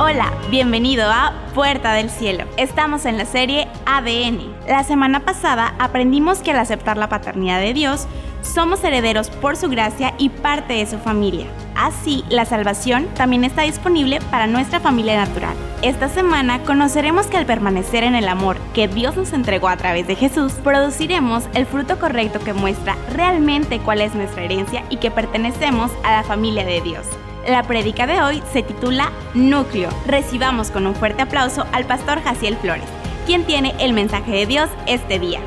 Hola, 0.00 0.32
bienvenido 0.48 1.10
a 1.10 1.32
Puerta 1.56 1.92
del 1.92 2.08
Cielo. 2.08 2.44
Estamos 2.56 3.04
en 3.04 3.18
la 3.18 3.24
serie 3.24 3.66
ADN. 3.84 4.54
La 4.68 4.84
semana 4.84 5.24
pasada 5.24 5.74
aprendimos 5.80 6.38
que 6.38 6.52
al 6.52 6.60
aceptar 6.60 6.96
la 6.96 7.08
paternidad 7.08 7.58
de 7.58 7.74
Dios, 7.74 8.06
somos 8.40 8.84
herederos 8.84 9.28
por 9.28 9.56
su 9.56 9.68
gracia 9.68 10.14
y 10.16 10.28
parte 10.28 10.74
de 10.74 10.86
su 10.86 10.98
familia. 10.98 11.46
Así, 11.74 12.24
la 12.28 12.44
salvación 12.44 13.08
también 13.16 13.42
está 13.42 13.62
disponible 13.62 14.20
para 14.30 14.46
nuestra 14.46 14.78
familia 14.78 15.16
natural. 15.16 15.56
Esta 15.82 16.08
semana 16.08 16.62
conoceremos 16.62 17.26
que 17.26 17.36
al 17.36 17.46
permanecer 17.46 18.04
en 18.04 18.14
el 18.14 18.28
amor 18.28 18.56
que 18.74 18.86
Dios 18.86 19.16
nos 19.16 19.32
entregó 19.32 19.66
a 19.66 19.76
través 19.76 20.06
de 20.06 20.14
Jesús, 20.14 20.52
produciremos 20.62 21.48
el 21.54 21.66
fruto 21.66 21.98
correcto 21.98 22.38
que 22.38 22.52
muestra 22.52 22.96
realmente 23.12 23.80
cuál 23.80 24.00
es 24.00 24.14
nuestra 24.14 24.44
herencia 24.44 24.84
y 24.90 24.98
que 24.98 25.10
pertenecemos 25.10 25.90
a 26.04 26.12
la 26.12 26.22
familia 26.22 26.64
de 26.64 26.82
Dios. 26.82 27.04
La 27.48 27.62
prédica 27.62 28.06
de 28.06 28.20
hoy 28.20 28.42
se 28.52 28.62
titula 28.62 29.10
Núcleo. 29.34 29.88
Recibamos 30.06 30.70
con 30.70 30.86
un 30.86 30.94
fuerte 30.94 31.22
aplauso 31.22 31.64
al 31.72 31.86
pastor 31.86 32.20
Jaciel 32.20 32.56
Flores, 32.56 32.84
quien 33.24 33.46
tiene 33.46 33.74
el 33.80 33.94
mensaje 33.94 34.32
de 34.32 34.44
Dios 34.44 34.68
este 34.86 35.18
día. 35.18 35.40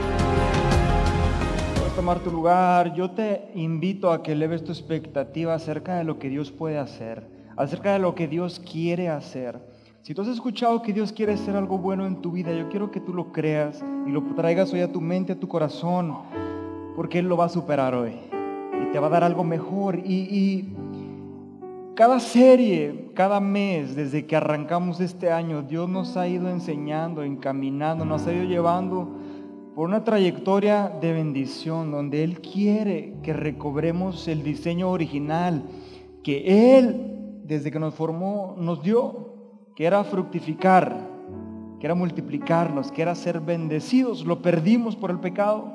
Puedes 1.75 1.95
tomar 1.95 2.17
tu 2.21 2.31
lugar. 2.31 2.95
Yo 2.95 3.11
te 3.11 3.51
invito 3.53 4.11
a 4.11 4.23
que 4.23 4.33
leves 4.33 4.63
tu 4.63 4.71
expectativa 4.71 5.53
acerca 5.53 5.93
de 5.93 6.03
lo 6.03 6.17
que 6.17 6.29
Dios 6.29 6.51
puede 6.51 6.79
hacer, 6.79 7.27
acerca 7.55 7.93
de 7.93 7.99
lo 7.99 8.15
que 8.15 8.27
Dios 8.27 8.59
quiere 8.59 9.07
hacer. 9.07 9.59
Si 10.01 10.15
tú 10.15 10.23
has 10.23 10.27
escuchado 10.27 10.81
que 10.81 10.93
Dios 10.93 11.11
quiere 11.11 11.33
hacer 11.33 11.55
algo 11.55 11.77
bueno 11.77 12.07
en 12.07 12.19
tu 12.23 12.31
vida, 12.31 12.51
yo 12.51 12.67
quiero 12.69 12.89
que 12.89 12.99
tú 12.99 13.13
lo 13.13 13.31
creas 13.31 13.85
y 14.07 14.09
lo 14.09 14.23
traigas 14.35 14.73
hoy 14.73 14.81
a 14.81 14.91
tu 14.91 15.01
mente, 15.01 15.33
a 15.33 15.39
tu 15.39 15.47
corazón, 15.47 16.17
porque 16.95 17.19
Él 17.19 17.27
lo 17.27 17.37
va 17.37 17.45
a 17.45 17.49
superar 17.49 17.93
hoy 17.93 18.13
y 18.81 18.91
te 18.91 18.97
va 18.97 19.05
a 19.05 19.11
dar 19.11 19.23
algo 19.23 19.43
mejor. 19.43 19.99
Y 20.03 20.73
cada 22.01 22.19
serie, 22.19 23.11
cada 23.13 23.39
mes, 23.39 23.95
desde 23.95 24.25
que 24.25 24.35
arrancamos 24.35 24.99
este 24.99 25.31
año, 25.31 25.61
Dios 25.61 25.87
nos 25.87 26.17
ha 26.17 26.27
ido 26.27 26.49
enseñando, 26.49 27.21
encaminando, 27.21 28.05
nos 28.05 28.25
ha 28.25 28.33
ido 28.33 28.45
llevando 28.45 29.07
por 29.75 29.87
una 29.87 30.03
trayectoria 30.03 30.91
de 30.99 31.13
bendición, 31.13 31.91
donde 31.91 32.23
Él 32.23 32.41
quiere 32.41 33.17
que 33.21 33.33
recobremos 33.33 34.27
el 34.27 34.41
diseño 34.41 34.89
original 34.89 35.61
que 36.23 36.75
Él, 36.75 37.43
desde 37.43 37.69
que 37.69 37.77
nos 37.77 37.93
formó, 37.93 38.55
nos 38.57 38.81
dio, 38.81 39.35
que 39.75 39.85
era 39.85 40.03
fructificar, 40.03 41.07
que 41.79 41.85
era 41.85 41.93
multiplicarnos, 41.93 42.91
que 42.91 43.03
era 43.03 43.13
ser 43.13 43.41
bendecidos. 43.41 44.25
Lo 44.25 44.41
perdimos 44.41 44.95
por 44.95 45.11
el 45.11 45.19
pecado. 45.19 45.71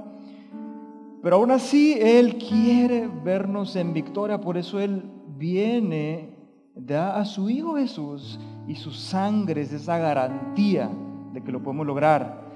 Pero 1.22 1.36
aún 1.36 1.52
así 1.52 1.96
Él 2.00 2.36
quiere 2.36 3.08
vernos 3.22 3.76
en 3.76 3.92
victoria, 3.92 4.40
por 4.40 4.56
eso 4.56 4.80
Él 4.80 5.12
viene, 5.36 6.34
da 6.74 7.18
a 7.18 7.24
su 7.24 7.48
Hijo 7.50 7.76
Jesús 7.76 8.38
y 8.66 8.74
su 8.74 8.90
sangre 8.90 9.62
es 9.62 9.72
esa 9.72 9.98
garantía 9.98 10.90
de 11.32 11.42
que 11.42 11.52
lo 11.52 11.62
podemos 11.62 11.86
lograr. 11.86 12.46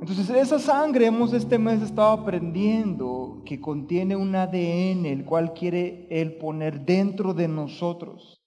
Entonces 0.00 0.28
esa 0.30 0.58
sangre 0.58 1.06
hemos 1.06 1.32
este 1.32 1.58
mes 1.58 1.80
estado 1.80 2.10
aprendiendo 2.10 3.42
que 3.44 3.60
contiene 3.60 4.16
un 4.16 4.34
ADN 4.34 5.06
el 5.06 5.24
cual 5.24 5.54
quiere 5.54 6.06
Él 6.10 6.36
poner 6.36 6.84
dentro 6.84 7.32
de 7.32 7.48
nosotros 7.48 8.42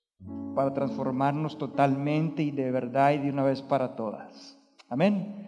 para 0.54 0.74
transformarnos 0.74 1.58
totalmente 1.58 2.44
y 2.44 2.52
de 2.52 2.72
verdad 2.72 3.14
y 3.14 3.20
de 3.20 3.30
una 3.30 3.44
vez 3.44 3.62
para 3.62 3.96
todas. 3.96 4.60
Amén. 4.90 5.48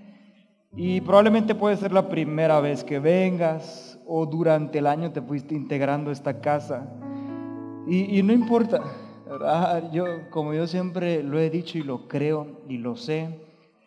Y 0.76 1.02
probablemente 1.02 1.56
puede 1.56 1.78
ser 1.78 1.92
la 1.92 2.10
primera 2.10 2.60
vez 2.60 2.84
que 2.84 3.00
vengas 3.00 4.00
o 4.06 4.26
durante 4.26 4.80
el 4.80 4.88
año 4.88 5.12
te 5.12 5.22
fuiste 5.22 5.56
integrando 5.56 6.12
esta 6.12 6.40
casa. 6.42 6.88
Y, 7.88 8.22
no 8.24 8.34
importa, 8.34 8.82
Yo, 9.92 10.30
como 10.30 10.54
yo 10.54 10.68
siempre 10.68 11.24
lo 11.24 11.40
he 11.40 11.50
dicho 11.50 11.78
y 11.78 11.84
lo 11.84 12.08
creo 12.08 12.62
y 12.68 12.78
lo 12.78 12.96
sé, 12.96 13.40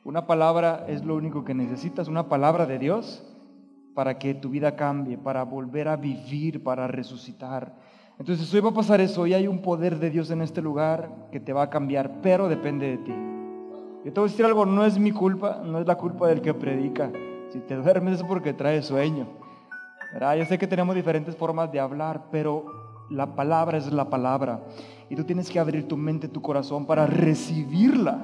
una 0.05 0.27
palabra 0.27 0.85
es 0.89 1.05
lo 1.05 1.15
único 1.15 1.45
que 1.45 1.55
necesitas, 1.55 2.09
una 2.09 2.29
palabra 2.29 2.67
de 2.67 2.79
Dios 2.79 3.25
para 3.95 4.19
que 4.19 4.35
tu 4.35 4.49
vida 4.49 4.75
cambie, 4.75 5.19
para 5.19 5.45
volver 5.45 5.89
a 5.89 5.97
vivir, 5.97 6.63
para 6.63 6.89
resucitar. 6.89 7.75
Entonces 8.19 8.53
hoy 8.53 8.61
va 8.61 8.71
a 8.71 8.75
pasar 8.75 9.01
eso, 9.01 9.23
hoy 9.23 9.35
hay 9.35 9.47
un 9.47 9.63
poder 9.63 9.99
de 9.99 10.11
Dios 10.11 10.31
en 10.31 10.43
este 10.43 10.63
lugar 10.63 11.29
que 11.31 11.41
te 11.41 11.53
va 11.53 11.63
a 11.63 11.71
cambiar, 11.71 12.21
pero 12.23 12.49
depende 12.49 12.89
de 12.89 12.99
ti. 12.99 13.15
Yo 14.05 14.13
te 14.13 14.21
voy 14.21 14.29
a 14.29 14.33
decir 14.33 14.45
algo, 14.45 14.67
no 14.67 14.85
es 14.85 14.99
mi 14.99 15.13
culpa, 15.13 15.63
no 15.65 15.79
es 15.79 15.87
la 15.87 15.97
culpa 15.97 16.27
del 16.27 16.41
que 16.41 16.55
predica. 16.55 17.11
Si 17.51 17.61
te 17.61 17.77
duermes 17.83 18.21
es 18.21 18.25
porque 18.25 18.53
trae 18.53 18.83
sueño. 18.83 19.29
Yo 20.21 20.45
sé 20.45 20.59
que 20.59 20.67
tenemos 20.67 20.95
diferentes 20.95 21.37
formas 21.37 21.73
de 21.73 21.81
hablar, 21.81 22.25
pero 22.31 22.82
la 23.13 23.35
palabra 23.35 23.79
es 23.79 23.93
la 23.93 24.09
palabra. 24.11 24.63
Y 25.09 25.17
tú 25.17 25.25
tienes 25.25 25.51
que 25.51 25.59
abrir 25.59 25.87
tu 25.87 25.97
mente, 25.97 26.29
tu 26.29 26.41
corazón 26.41 26.87
para 26.87 27.07
recibirla. 27.07 28.19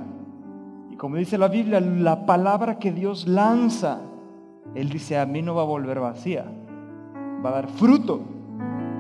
Y 0.91 0.97
como 0.97 1.17
dice 1.17 1.39
la 1.39 1.49
Biblia, 1.49 1.81
la 1.81 2.27
palabra 2.27 2.79
que 2.79 2.93
Dios 2.93 3.27
lanza, 3.27 4.01
Él 4.75 4.89
dice, 4.89 5.19
a 5.19 5.27
mí 5.27 5.43
no 5.43 5.55
va 5.55 5.63
a 5.63 5.67
volver 5.67 6.01
vacía, 6.01 6.47
va 7.45 7.51
a 7.51 7.53
dar 7.53 7.69
fruto. 7.69 8.23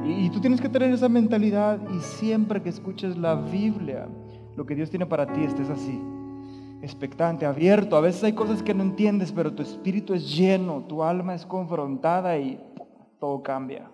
Y, 0.04 0.31
tú 0.31 0.41
tienes 0.41 0.60
que 0.60 0.69
tener 0.69 0.91
esa 0.91 1.09
mentalidad 1.09 1.81
y 1.91 2.00
siempre 2.00 2.62
que 2.62 2.69
escuches 2.69 3.16
la 3.16 3.34
Biblia, 3.34 4.09
lo 4.56 4.65
que 4.65 4.75
Dios 4.75 4.91
tiene 4.91 5.06
para 5.06 5.26
ti, 5.26 5.43
estés 5.43 5.69
así, 5.69 6.00
expectante, 6.81 7.44
abierto. 7.44 7.97
A 7.97 8.00
veces 8.00 8.25
hay 8.25 8.32
cosas 8.32 8.62
que 8.62 8.72
no 8.72 8.82
entiendes, 8.82 9.32
pero 9.32 9.53
tu 9.53 9.62
espíritu 9.62 10.15
es 10.15 10.34
lleno, 10.34 10.84
tu 10.88 11.03
alma 11.03 11.34
es 11.34 11.44
confrontada 11.44 12.38
y 12.38 12.59
todo 13.19 13.43
cambia. 13.43 13.91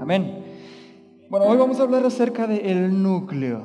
Amén. 0.00 0.42
Bueno, 1.30 1.46
hoy 1.46 1.56
vamos 1.58 1.78
a 1.78 1.84
hablar 1.84 2.04
acerca 2.04 2.48
del 2.48 3.04
núcleo. 3.04 3.62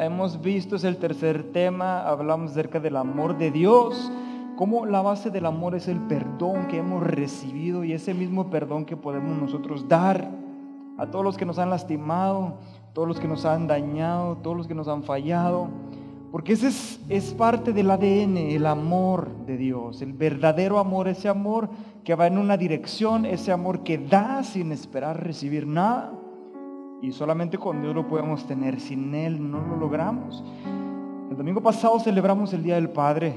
Hemos 0.00 0.40
visto, 0.40 0.74
es 0.74 0.82
el 0.82 0.96
tercer 0.96 1.52
tema, 1.52 2.00
hablamos 2.00 2.50
acerca 2.50 2.80
del 2.80 2.96
amor 2.96 3.38
de 3.38 3.52
Dios, 3.52 4.10
cómo 4.56 4.84
la 4.84 5.00
base 5.00 5.30
del 5.30 5.46
amor 5.46 5.76
es 5.76 5.86
el 5.86 6.00
perdón 6.00 6.66
que 6.66 6.78
hemos 6.78 7.04
recibido 7.04 7.84
y 7.84 7.92
ese 7.92 8.12
mismo 8.12 8.50
perdón 8.50 8.86
que 8.86 8.96
podemos 8.96 9.40
nosotros 9.40 9.86
dar 9.86 10.28
a 10.98 11.06
todos 11.06 11.24
los 11.24 11.36
que 11.36 11.46
nos 11.46 11.60
han 11.60 11.70
lastimado, 11.70 12.58
todos 12.92 13.06
los 13.06 13.20
que 13.20 13.28
nos 13.28 13.44
han 13.44 13.68
dañado, 13.68 14.38
todos 14.38 14.56
los 14.56 14.66
que 14.66 14.74
nos 14.74 14.88
han 14.88 15.04
fallado. 15.04 15.68
Porque 16.32 16.54
ese 16.54 16.66
es, 16.66 17.00
es, 17.08 17.34
parte 17.34 17.72
del 17.72 17.88
ADN, 17.88 18.36
el 18.36 18.66
amor 18.66 19.30
de 19.46 19.56
Dios, 19.56 20.02
el 20.02 20.12
verdadero 20.12 20.80
amor, 20.80 21.06
ese 21.06 21.28
amor 21.28 21.70
que 22.02 22.16
va 22.16 22.26
en 22.26 22.36
una 22.36 22.56
dirección, 22.56 23.26
ese 23.26 23.52
amor 23.52 23.84
que 23.84 23.96
da 23.96 24.42
sin 24.42 24.72
esperar 24.72 25.22
recibir 25.22 25.68
nada. 25.68 26.10
Y 27.02 27.12
solamente 27.12 27.58
con 27.58 27.82
Dios 27.82 27.94
lo 27.94 28.08
podemos 28.08 28.46
tener, 28.46 28.80
sin 28.80 29.14
Él 29.14 29.50
no 29.50 29.60
lo 29.60 29.76
logramos. 29.76 30.42
El 31.30 31.36
domingo 31.36 31.62
pasado 31.62 31.98
celebramos 32.00 32.52
el 32.52 32.62
Día 32.62 32.76
del 32.76 32.90
Padre 32.90 33.34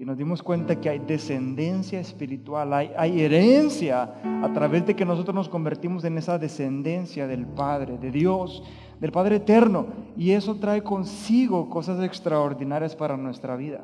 y 0.00 0.04
nos 0.06 0.16
dimos 0.16 0.42
cuenta 0.42 0.80
que 0.80 0.88
hay 0.88 0.98
descendencia 0.98 2.00
espiritual, 2.00 2.72
hay, 2.72 3.20
herencia 3.20 4.14
a 4.42 4.50
través 4.50 4.86
de 4.86 4.96
que 4.96 5.04
nosotros 5.04 5.34
nos 5.34 5.50
convertimos 5.50 6.04
en 6.04 6.16
esa 6.16 6.38
descendencia 6.38 7.26
del 7.26 7.46
Padre, 7.46 7.98
de 7.98 8.10
Dios, 8.10 8.62
del 8.98 9.12
Padre 9.12 9.36
eterno. 9.36 9.88
Y 10.16 10.30
eso 10.30 10.54
trae 10.54 10.82
consigo 10.82 11.68
cosas 11.68 12.02
extraordinarias 12.02 12.96
para 12.96 13.18
nuestra 13.18 13.56
vida. 13.56 13.82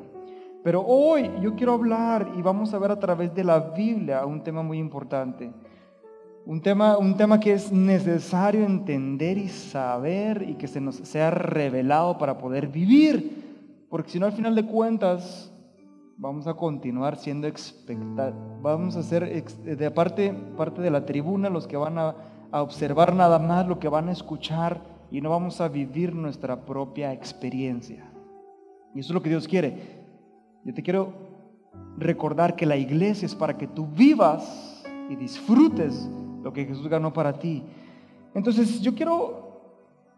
Pero 0.63 0.81
hoy 0.81 1.29
yo 1.39 1.55
quiero 1.55 1.73
hablar 1.73 2.31
y 2.35 2.41
vamos 2.41 2.73
a 2.73 2.79
ver 2.79 2.89
a 2.89 2.99
través 2.99 3.35
de 3.35 3.43
la 3.43 3.59
Biblia 3.59 4.25
un 4.25 4.41
tema 4.41 4.63
muy 4.63 4.79
importante. 4.79 5.51
Un 6.47 6.61
tema, 6.61 6.97
un 6.97 7.17
tema 7.17 7.41
que 7.41 7.51
es 7.51 7.73
necesario 7.73 8.65
entender 8.65 9.37
y 9.37 9.49
saber 9.49 10.45
y 10.47 10.55
que 10.55 10.69
se 10.69 10.79
nos 10.79 10.95
sea 10.95 11.29
revelado 11.29 12.17
para 12.17 12.37
poder 12.37 12.69
vivir. 12.69 13.85
Porque 13.89 14.11
si 14.11 14.17
no, 14.17 14.27
al 14.27 14.31
final 14.31 14.55
de 14.55 14.65
cuentas, 14.65 15.51
vamos 16.15 16.47
a 16.47 16.53
continuar 16.53 17.17
siendo 17.17 17.47
expectados. 17.47 18.33
Vamos 18.61 18.95
a 18.95 19.03
ser 19.03 19.43
de 19.43 19.91
parte, 19.91 20.31
parte 20.55 20.81
de 20.81 20.89
la 20.89 21.05
tribuna 21.05 21.49
los 21.49 21.67
que 21.67 21.75
van 21.75 21.97
a, 21.97 22.15
a 22.49 22.61
observar 22.61 23.13
nada 23.13 23.39
más, 23.39 23.67
lo 23.67 23.77
que 23.77 23.89
van 23.89 24.07
a 24.07 24.13
escuchar 24.13 24.79
y 25.11 25.19
no 25.19 25.29
vamos 25.31 25.59
a 25.59 25.67
vivir 25.67 26.15
nuestra 26.15 26.65
propia 26.65 27.11
experiencia. 27.11 28.09
Y 28.95 29.01
eso 29.01 29.09
es 29.09 29.13
lo 29.13 29.21
que 29.21 29.29
Dios 29.31 29.49
quiere. 29.49 30.05
Yo 30.63 30.73
te 30.73 30.81
quiero 30.81 31.11
recordar 31.97 32.55
que 32.55 32.65
la 32.65 32.77
iglesia 32.77 33.25
es 33.25 33.35
para 33.35 33.57
que 33.57 33.67
tú 33.67 33.85
vivas 33.85 34.81
y 35.09 35.17
disfrutes 35.17 36.09
lo 36.43 36.53
que 36.53 36.65
Jesús 36.65 36.87
ganó 36.87 37.13
para 37.13 37.33
ti. 37.33 37.63
Entonces 38.33 38.81
yo 38.81 38.93
quiero 38.93 39.47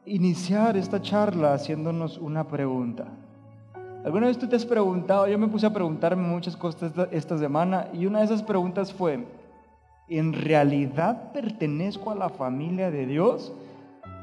iniciar 0.06 0.76
esta 0.78 1.02
charla 1.02 1.54
haciéndonos 1.54 2.18
una 2.18 2.48
pregunta. 2.48 3.06
¿Alguna 4.04 4.28
vez 4.28 4.38
tú 4.38 4.48
te 4.48 4.56
has 4.56 4.66
preguntado? 4.66 5.28
Yo 5.28 5.38
me 5.38 5.48
puse 5.48 5.66
a 5.66 5.74
preguntarme 5.74 6.24
muchas 6.24 6.56
cosas 6.56 6.94
esta, 7.12 7.38
semana 7.38 7.90
y 7.94 8.06
una 8.06 8.20
de 8.20 8.26
esas 8.26 8.42
preguntas 8.42 8.94
fue, 8.94 9.26
¿en 10.08 10.34
realidad 10.34 11.32
pertenezco 11.34 12.12
a 12.12 12.16
la 12.16 12.30
familia 12.30 12.92
de 12.92 13.06
Dios? 13.06 13.54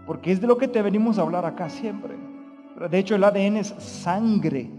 Porque 0.06 0.32
es 0.32 0.40
de 0.40 0.46
lo 0.46 0.56
que 0.56 0.68
te 0.68 0.80
venimos 0.80 1.18
a 1.18 1.22
hablar 1.22 1.44
acá 1.44 1.68
siempre. 1.68 2.14
De 2.90 2.98
hecho, 2.98 3.16
el 3.16 3.24
ADN 3.24 3.58
es 3.58 3.68
sangre. 3.78 4.70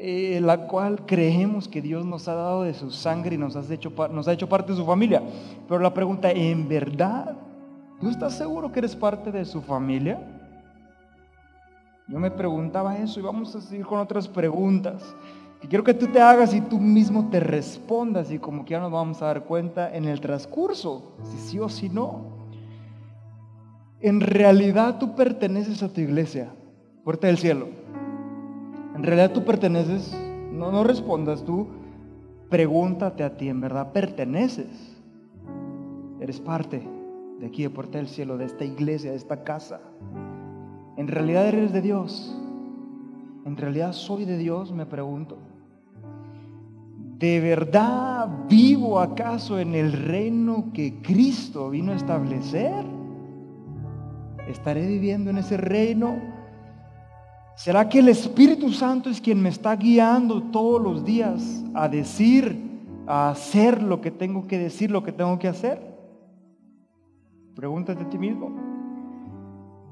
Eh, 0.00 0.40
la 0.40 0.68
cual 0.68 1.04
creemos 1.06 1.66
que 1.66 1.82
Dios 1.82 2.06
nos 2.06 2.28
ha 2.28 2.34
dado 2.34 2.62
de 2.62 2.72
su 2.72 2.92
sangre 2.92 3.34
y 3.34 3.38
nos, 3.38 3.56
ha 3.56 3.72
hecho 3.72 4.48
parte 4.48 4.72
de 4.72 4.78
su 4.78 4.86
familia. 4.86 5.20
Pero 5.66 5.80
la 5.80 5.92
pregunta, 5.92 6.30
¿en 6.30 6.68
verdad? 6.68 7.36
¿Tú 8.00 8.08
estás 8.08 8.34
seguro 8.34 8.70
que 8.70 8.78
eres 8.78 8.94
parte 8.94 9.32
de 9.32 9.44
su 9.44 9.60
familia? 9.60 10.20
Yo 12.06 12.20
me 12.20 12.30
preguntaba 12.30 12.96
eso 12.96 13.18
y 13.18 13.24
vamos 13.24 13.56
a 13.56 13.60
seguir 13.60 13.84
con 13.84 13.98
otras 13.98 14.28
preguntas. 14.28 15.02
Que 15.60 15.66
quiero 15.66 15.82
que 15.82 15.94
tú 15.94 16.06
te 16.06 16.20
hagas 16.20 16.54
y 16.54 16.60
tú 16.60 16.78
mismo 16.78 17.28
te 17.28 17.40
respondas 17.40 18.30
y 18.30 18.38
como 18.38 18.64
que 18.64 18.70
ya 18.70 18.80
nos 18.80 18.92
vamos 18.92 19.20
a 19.20 19.26
dar 19.26 19.42
cuenta 19.42 19.92
en 19.92 20.04
el 20.04 20.20
transcurso, 20.20 21.16
si 21.24 21.38
sí 21.38 21.58
o 21.58 21.68
si 21.68 21.88
no. 21.88 22.38
En 24.00 24.20
realidad 24.20 25.00
tú 25.00 25.16
perteneces 25.16 25.82
a 25.82 25.92
tu 25.92 26.00
iglesia, 26.00 26.52
puerta 27.02 27.26
del 27.26 27.38
cielo. 27.38 27.66
En 28.98 29.04
realidad 29.04 29.30
tú 29.30 29.44
perteneces, 29.44 30.12
no, 30.52 30.72
no 30.72 30.82
respondas 30.82 31.44
tú, 31.44 31.68
pregúntate 32.50 33.22
a 33.22 33.36
ti, 33.36 33.48
¿en 33.48 33.60
verdad 33.60 33.92
perteneces? 33.92 34.96
Eres 36.20 36.40
parte 36.40 36.82
de 37.38 37.46
aquí, 37.46 37.62
de 37.62 37.70
puerta 37.70 37.98
del 37.98 38.08
cielo, 38.08 38.36
de 38.36 38.46
esta 38.46 38.64
iglesia, 38.64 39.12
de 39.12 39.16
esta 39.16 39.44
casa. 39.44 39.80
¿En 40.96 41.06
realidad 41.06 41.46
eres 41.46 41.72
de 41.72 41.80
Dios? 41.80 42.36
¿En 43.44 43.56
realidad 43.56 43.92
soy 43.92 44.24
de 44.24 44.36
Dios? 44.36 44.72
Me 44.72 44.84
pregunto. 44.84 45.38
¿De 47.20 47.38
verdad 47.38 48.28
vivo 48.48 48.98
acaso 48.98 49.60
en 49.60 49.76
el 49.76 49.92
reino 49.92 50.72
que 50.74 51.00
Cristo 51.02 51.70
vino 51.70 51.92
a 51.92 51.94
establecer? 51.94 52.84
¿Estaré 54.48 54.88
viviendo 54.88 55.30
en 55.30 55.38
ese 55.38 55.56
reino? 55.56 56.37
¿Será 57.58 57.88
que 57.88 57.98
el 57.98 58.08
Espíritu 58.08 58.70
Santo 58.70 59.10
es 59.10 59.20
quien 59.20 59.42
me 59.42 59.48
está 59.48 59.74
guiando 59.74 60.40
todos 60.40 60.80
los 60.80 61.04
días 61.04 61.64
a 61.74 61.88
decir, 61.88 62.56
a 63.04 63.30
hacer 63.30 63.82
lo 63.82 64.00
que 64.00 64.12
tengo 64.12 64.46
que 64.46 64.58
decir, 64.58 64.92
lo 64.92 65.02
que 65.02 65.10
tengo 65.10 65.36
que 65.40 65.48
hacer? 65.48 65.82
Pregúntate 67.56 68.04
a 68.04 68.08
ti 68.08 68.16
mismo. 68.16 68.52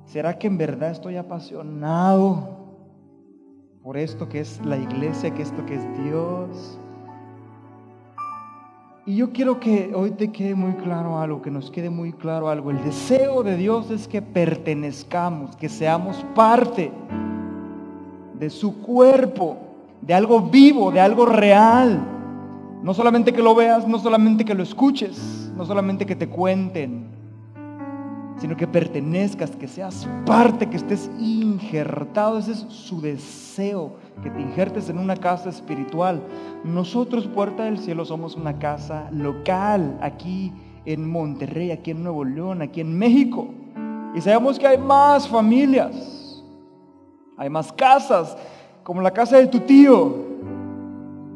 ¿Será 0.04 0.38
que 0.38 0.46
en 0.46 0.56
verdad 0.56 0.92
estoy 0.92 1.16
apasionado 1.16 2.56
por 3.82 3.96
esto 3.96 4.28
que 4.28 4.38
es 4.38 4.64
la 4.64 4.76
iglesia, 4.78 5.34
que 5.34 5.42
esto 5.42 5.66
que 5.66 5.74
es 5.74 6.04
Dios? 6.04 6.78
Y 9.06 9.16
yo 9.16 9.32
quiero 9.32 9.58
que 9.58 9.90
hoy 9.92 10.12
te 10.12 10.30
quede 10.30 10.54
muy 10.54 10.74
claro 10.74 11.18
algo, 11.18 11.42
que 11.42 11.50
nos 11.50 11.72
quede 11.72 11.90
muy 11.90 12.12
claro 12.12 12.48
algo. 12.48 12.70
El 12.70 12.80
deseo 12.84 13.42
de 13.42 13.56
Dios 13.56 13.90
es 13.90 14.06
que 14.06 14.22
pertenezcamos, 14.22 15.56
que 15.56 15.68
seamos 15.68 16.24
parte 16.36 16.92
de 18.38 18.50
su 18.50 18.80
cuerpo, 18.82 19.56
de 20.00 20.14
algo 20.14 20.40
vivo, 20.42 20.90
de 20.90 21.00
algo 21.00 21.26
real. 21.26 22.00
No 22.82 22.94
solamente 22.94 23.32
que 23.32 23.42
lo 23.42 23.54
veas, 23.54 23.86
no 23.88 23.98
solamente 23.98 24.44
que 24.44 24.54
lo 24.54 24.62
escuches, 24.62 25.50
no 25.56 25.64
solamente 25.64 26.06
que 26.06 26.14
te 26.14 26.28
cuenten, 26.28 27.06
sino 28.38 28.56
que 28.56 28.66
pertenezcas, 28.66 29.50
que 29.50 29.66
seas 29.66 30.06
parte, 30.26 30.68
que 30.68 30.76
estés 30.76 31.10
injertado. 31.18 32.38
Ese 32.38 32.52
es 32.52 32.66
su 32.68 33.00
deseo, 33.00 33.96
que 34.22 34.30
te 34.30 34.40
injertes 34.40 34.88
en 34.90 34.98
una 34.98 35.16
casa 35.16 35.48
espiritual. 35.48 36.22
Nosotros, 36.64 37.26
Puerta 37.26 37.64
del 37.64 37.78
Cielo, 37.78 38.04
somos 38.04 38.36
una 38.36 38.58
casa 38.58 39.08
local 39.10 39.98
aquí 40.02 40.52
en 40.84 41.08
Monterrey, 41.10 41.70
aquí 41.70 41.90
en 41.90 42.02
Nuevo 42.02 42.24
León, 42.24 42.62
aquí 42.62 42.80
en 42.80 42.96
México. 42.96 43.48
Y 44.14 44.20
sabemos 44.20 44.58
que 44.58 44.66
hay 44.66 44.78
más 44.78 45.28
familias, 45.28 46.15
hay 47.36 47.50
más 47.50 47.72
casas, 47.72 48.36
como 48.82 49.00
la 49.00 49.10
casa 49.10 49.36
de 49.36 49.46
tu 49.46 49.60
tío, 49.60 50.14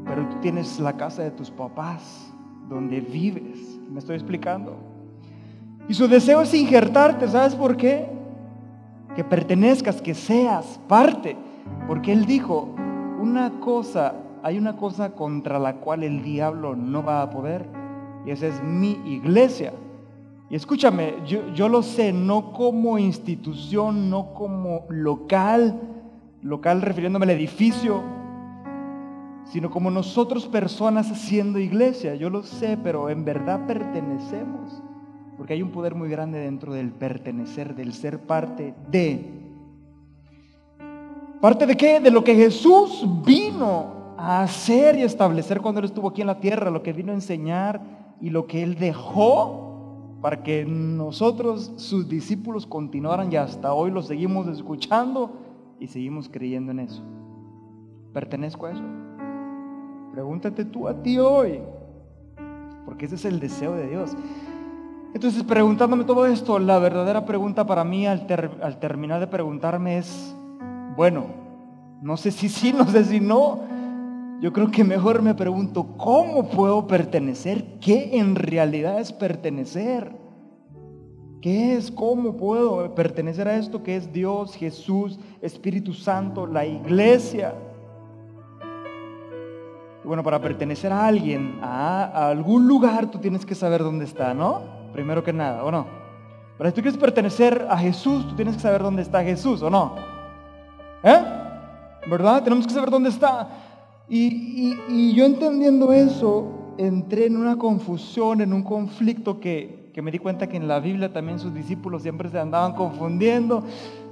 pero 0.06 0.28
tú 0.28 0.36
tienes 0.40 0.78
la 0.80 0.96
casa 0.96 1.22
de 1.22 1.30
tus 1.30 1.50
papás, 1.50 2.32
donde 2.68 3.00
vives. 3.00 3.78
¿Me 3.90 3.98
estoy 3.98 4.14
explicando? 4.14 4.76
Y 5.88 5.94
su 5.94 6.06
deseo 6.06 6.42
es 6.42 6.54
injertarte, 6.54 7.28
¿sabes 7.28 7.54
por 7.54 7.76
qué? 7.76 8.08
Que 9.16 9.24
pertenezcas, 9.24 10.00
que 10.00 10.14
seas 10.14 10.80
parte. 10.86 11.36
Porque 11.88 12.12
Él 12.12 12.24
dijo, 12.26 12.68
una 13.20 13.58
cosa, 13.60 14.14
hay 14.42 14.56
una 14.56 14.76
cosa 14.76 15.12
contra 15.12 15.58
la 15.58 15.76
cual 15.76 16.04
el 16.04 16.22
diablo 16.22 16.76
no 16.76 17.02
va 17.02 17.22
a 17.22 17.30
poder, 17.30 17.66
y 18.24 18.30
esa 18.30 18.46
es 18.46 18.62
mi 18.62 18.92
iglesia. 19.04 19.72
Y 20.50 20.56
escúchame, 20.56 21.14
yo, 21.24 21.52
yo 21.54 21.68
lo 21.68 21.80
sé, 21.80 22.12
no 22.12 22.52
como 22.52 22.98
institución, 22.98 24.10
no 24.10 24.34
como 24.34 24.84
local, 24.88 25.80
local 26.42 26.82
refiriéndome 26.82 27.24
al 27.26 27.30
edificio, 27.30 28.02
sino 29.44 29.70
como 29.70 29.92
nosotros 29.92 30.48
personas 30.48 31.06
siendo 31.20 31.60
iglesia. 31.60 32.16
Yo 32.16 32.30
lo 32.30 32.42
sé, 32.42 32.76
pero 32.82 33.10
en 33.10 33.24
verdad 33.24 33.64
pertenecemos. 33.68 34.82
Porque 35.36 35.52
hay 35.52 35.62
un 35.62 35.70
poder 35.70 35.94
muy 35.94 36.08
grande 36.08 36.40
dentro 36.40 36.72
del 36.72 36.90
pertenecer, 36.90 37.76
del 37.76 37.94
ser 37.94 38.18
parte 38.18 38.74
de. 38.90 39.24
¿Parte 41.40 41.64
de 41.64 41.76
qué? 41.76 42.00
De 42.00 42.10
lo 42.10 42.24
que 42.24 42.34
Jesús 42.34 43.06
vino 43.24 44.14
a 44.18 44.42
hacer 44.42 44.98
y 44.98 45.02
establecer 45.02 45.60
cuando 45.60 45.78
Él 45.78 45.86
estuvo 45.86 46.08
aquí 46.08 46.22
en 46.22 46.26
la 46.26 46.40
tierra, 46.40 46.70
lo 46.70 46.82
que 46.82 46.92
vino 46.92 47.12
a 47.12 47.14
enseñar 47.14 47.80
y 48.20 48.30
lo 48.30 48.48
que 48.48 48.64
Él 48.64 48.74
dejó 48.74 49.69
para 50.20 50.42
que 50.42 50.64
nosotros, 50.64 51.72
sus 51.76 52.08
discípulos, 52.08 52.66
continuaran 52.66 53.32
y 53.32 53.36
hasta 53.36 53.72
hoy 53.72 53.90
lo 53.90 54.02
seguimos 54.02 54.46
escuchando 54.48 55.32
y 55.78 55.86
seguimos 55.86 56.28
creyendo 56.28 56.72
en 56.72 56.80
eso. 56.80 57.02
¿Pertenezco 58.12 58.66
a 58.66 58.72
eso? 58.72 58.82
Pregúntate 60.12 60.64
tú 60.64 60.88
a 60.88 61.02
ti 61.02 61.18
hoy, 61.18 61.60
porque 62.84 63.06
ese 63.06 63.14
es 63.14 63.24
el 63.24 63.40
deseo 63.40 63.74
de 63.74 63.88
Dios. 63.88 64.16
Entonces, 65.14 65.42
preguntándome 65.42 66.04
todo 66.04 66.26
esto, 66.26 66.58
la 66.58 66.78
verdadera 66.78 67.24
pregunta 67.24 67.66
para 67.66 67.84
mí 67.84 68.06
al, 68.06 68.26
terminar 68.78 69.20
de 69.20 69.26
preguntarme 69.26 69.98
es, 69.98 70.34
bueno, 70.96 71.26
no 72.00 72.16
sé 72.16 72.30
si 72.30 72.48
sí, 72.48 72.72
no 72.76 72.86
sé 72.86 73.04
si 73.04 73.20
no. 73.20 73.60
Yo 74.40 74.52
creo 74.52 74.70
que 74.70 74.84
mejor 74.84 75.22
me 75.22 75.34
pregunto, 75.34 75.96
¿cómo 75.98 76.48
puedo 76.48 76.86
pertenecer? 76.86 77.78
¿Qué 77.80 78.18
en 78.18 78.34
realidad 78.34 78.98
es 78.98 79.12
pertenecer? 79.12 80.12
¿Qué 81.42 81.74
es? 81.74 81.90
¿Cómo 81.90 82.36
puedo 82.36 82.94
pertenecer 82.94 83.48
a 83.48 83.56
esto 83.56 83.82
que 83.82 83.96
es 83.96 84.12
Dios, 84.12 84.54
Jesús, 84.54 85.18
Espíritu 85.42 85.92
Santo, 85.92 86.46
la 86.46 86.64
iglesia? 86.66 87.54
bueno, 90.02 90.24
para 90.24 90.40
pertenecer 90.40 90.92
a 90.92 91.06
alguien, 91.06 91.60
a 91.62 92.28
algún 92.30 92.66
lugar, 92.66 93.12
tú 93.12 93.18
tienes 93.18 93.46
que 93.46 93.54
saber 93.54 93.82
dónde 93.82 94.06
está, 94.06 94.34
¿no? 94.34 94.80
primero 94.92 95.22
que 95.22 95.32
nada, 95.32 95.64
¿o 95.64 95.70
no? 95.70 95.86
Pero 96.58 96.70
si 96.70 96.76
tú 96.76 96.82
quieres 96.82 97.00
pertenecer 97.00 97.66
a 97.70 97.78
Jesús, 97.78 98.28
tú 98.28 98.34
tienes 98.34 98.56
que 98.56 98.60
saber 98.60 98.82
dónde 98.82 99.02
está 99.02 99.22
Jesús, 99.22 99.62
¿o 99.62 99.70
no? 99.70 99.94
¿Eh? 101.02 101.24
¿Verdad? 102.06 102.42
Tenemos 102.42 102.66
que 102.66 102.74
saber 102.74 102.90
dónde 102.90 103.08
está. 103.08 103.48
Y, 104.12 105.14
yo 105.14 105.24
entendiendo 105.24 105.92
eso, 105.92 106.74
entré 106.78 107.26
en 107.26 107.36
una 107.36 107.56
confusión, 107.56 108.40
en 108.40 108.52
un 108.52 108.64
conflicto 108.64 109.38
que, 109.38 109.90
que 109.94 110.02
me 110.02 110.10
di 110.10 110.18
cuenta 110.18 110.48
que 110.48 110.56
en 110.56 110.66
la 110.66 110.80
Biblia 110.80 111.12
también 111.12 111.38
sus 111.38 111.54
discípulos 111.54 112.02
siempre 112.02 112.28
se 112.28 112.38
andaban 112.40 112.74
confundiendo, 112.74 113.62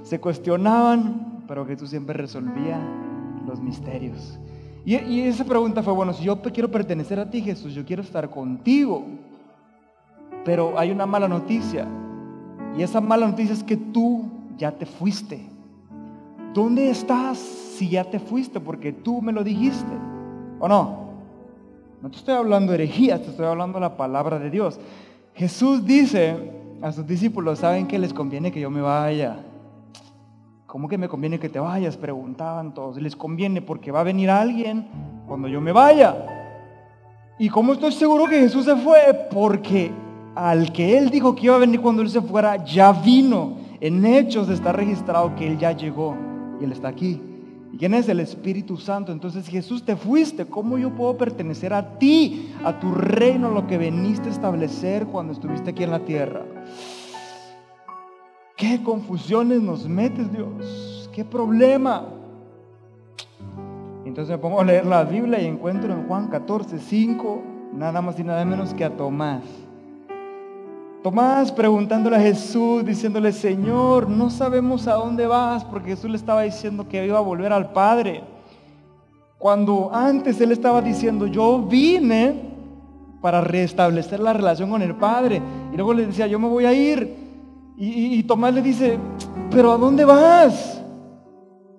se 0.03 0.21
cuestionaban, 0.21 1.43
pero 1.47 1.65
Jesús 1.65 1.89
siempre 1.89 2.13
resolvía 2.13 2.79
los 3.45 3.59
misterios. 3.59 4.39
Y, 4.85 4.95
y, 4.95 5.21
esa 5.21 5.43
pregunta 5.43 5.83
fue, 5.83 5.91
bueno, 5.91 6.13
si 6.13 6.23
yo 6.23 6.41
quiero 6.41 6.71
pertenecer 6.71 7.19
a 7.19 7.29
ti, 7.29 7.41
Jesús, 7.41 7.73
yo 7.73 7.83
quiero 7.83 8.01
estar 8.01 8.29
contigo. 8.29 9.05
Pero 10.45 10.79
hay 10.79 10.91
una 10.91 11.05
mala 11.05 11.27
noticia. 11.27 11.85
Y 12.77 12.83
esa 12.83 13.01
mala 13.01 13.27
noticia 13.27 13.53
es 13.53 13.63
que 13.65 13.75
tú 13.75 14.23
ya 14.57 14.71
te 14.71 14.85
fuiste. 14.85 15.58
¿Dónde 16.53 16.89
estás 16.89 17.37
si 17.37 17.89
ya 17.89 18.03
te 18.03 18.19
fuiste? 18.19 18.59
Porque 18.59 18.91
tú 18.91 19.21
me 19.21 19.31
lo 19.31 19.43
dijiste. 19.43 19.91
¿O 20.59 20.67
no? 20.67 21.09
No 22.01 22.09
te 22.09 22.17
estoy 22.17 22.35
hablando 22.35 22.73
herejías, 22.73 23.21
te 23.21 23.29
estoy 23.29 23.45
hablando 23.45 23.79
la 23.79 23.97
palabra 23.97 24.39
de 24.39 24.49
Dios. 24.49 24.79
Jesús 25.33 25.85
dice 25.85 26.37
a 26.81 26.91
sus 26.91 27.05
discípulos, 27.05 27.59
¿saben 27.59 27.87
que 27.87 27.99
les 27.99 28.13
conviene 28.13 28.51
que 28.51 28.59
yo 28.59 28.69
me 28.69 28.81
vaya? 28.81 29.37
¿Cómo 30.65 30.87
que 30.87 30.97
me 30.97 31.09
conviene 31.09 31.39
que 31.39 31.49
te 31.49 31.59
vayas? 31.59 31.97
Preguntaban 31.97 32.73
todos. 32.73 33.01
Les 33.01 33.15
conviene 33.15 33.61
porque 33.61 33.91
va 33.91 34.01
a 34.01 34.03
venir 34.03 34.29
alguien 34.29 34.87
cuando 35.27 35.47
yo 35.47 35.61
me 35.61 35.71
vaya. 35.71 36.15
¿Y 37.37 37.49
cómo 37.49 37.73
estoy 37.73 37.91
seguro 37.91 38.27
que 38.27 38.39
Jesús 38.39 38.65
se 38.65 38.75
fue? 38.75 39.27
Porque 39.31 39.91
al 40.35 40.71
que 40.71 40.97
Él 40.97 41.09
dijo 41.09 41.35
que 41.35 41.45
iba 41.45 41.55
a 41.55 41.59
venir 41.59 41.81
cuando 41.81 42.01
Él 42.01 42.09
se 42.09 42.21
fuera, 42.21 42.63
ya 42.63 42.91
vino. 42.91 43.57
En 43.81 44.05
Hechos 44.05 44.49
está 44.49 44.71
registrado 44.71 45.35
que 45.35 45.47
Él 45.47 45.57
ya 45.57 45.71
llegó 45.71 46.28
y 46.59 46.63
Él 46.63 46.71
está 46.71 46.87
aquí. 46.89 47.21
¿Y 47.71 47.77
quién 47.77 47.93
es 47.93 48.09
el 48.09 48.19
Espíritu 48.19 48.77
Santo? 48.77 49.11
Entonces 49.11 49.47
Jesús 49.47 49.83
te 49.83 49.95
fuiste. 49.95 50.45
¿Cómo 50.45 50.77
yo 50.77 50.93
puedo 50.95 51.17
pertenecer 51.17 51.73
a 51.73 51.99
ti, 51.99 52.51
a 52.63 52.79
tu 52.79 52.91
reino, 52.91 53.51
lo 53.51 53.67
que 53.67 53.77
veniste 53.77 54.29
a 54.29 54.31
establecer 54.31 55.05
cuando 55.05 55.33
estuviste 55.33 55.69
aquí 55.71 55.83
en 55.83 55.91
la 55.91 55.99
tierra? 55.99 56.45
¿Qué 58.55 58.81
confusiones 58.83 59.61
nos 59.61 59.87
metes, 59.87 60.31
Dios? 60.31 61.09
¿Qué 61.13 61.23
problema? 61.23 62.07
Entonces 64.03 64.35
me 64.35 64.37
pongo 64.39 64.61
a 64.61 64.65
leer 64.65 64.85
la 64.85 65.03
Biblia 65.03 65.39
y 65.39 65.45
encuentro 65.45 65.93
en 65.93 66.07
Juan 66.07 66.27
14, 66.27 66.79
5, 66.79 67.43
nada 67.73 68.01
más 68.01 68.19
y 68.19 68.23
nada 68.23 68.43
menos 68.43 68.73
que 68.73 68.83
a 68.83 68.97
Tomás. 68.97 69.43
Tomás 71.01 71.49
preguntándole 71.53 72.17
a 72.17 72.19
Jesús, 72.19 72.83
diciéndole, 72.83 73.31
Señor, 73.31 74.09
no 74.09 74.29
sabemos 74.29 74.85
a 74.85 74.95
dónde 74.95 75.27
vas, 75.27 75.63
porque 75.63 75.91
Jesús 75.91 76.09
le 76.09 76.17
estaba 76.17 76.41
diciendo 76.41 76.89
que 76.89 77.05
iba 77.05 77.17
a 77.17 77.21
volver 77.21 77.53
al 77.53 77.71
Padre. 77.71 78.21
Cuando 79.37 79.89
antes 79.93 80.41
él 80.41 80.51
estaba 80.51 80.81
diciendo, 80.81 81.25
yo 81.25 81.59
vine 81.59 82.49
para 83.21 83.39
restablecer 83.39 84.19
la 84.19 84.33
relación 84.33 84.69
con 84.69 84.81
el 84.81 84.93
Padre. 84.93 85.41
Y 85.71 85.77
luego 85.77 85.93
le 85.93 86.05
decía, 86.05 86.27
yo 86.27 86.37
me 86.37 86.49
voy 86.49 86.65
a 86.65 86.73
ir. 86.73 87.15
Y, 87.77 88.21
Tomás 88.23 88.53
le 88.53 88.61
dice, 88.61 88.99
pero 89.49 89.71
¿a 89.71 89.77
dónde 89.77 90.03
vas? 90.03 90.83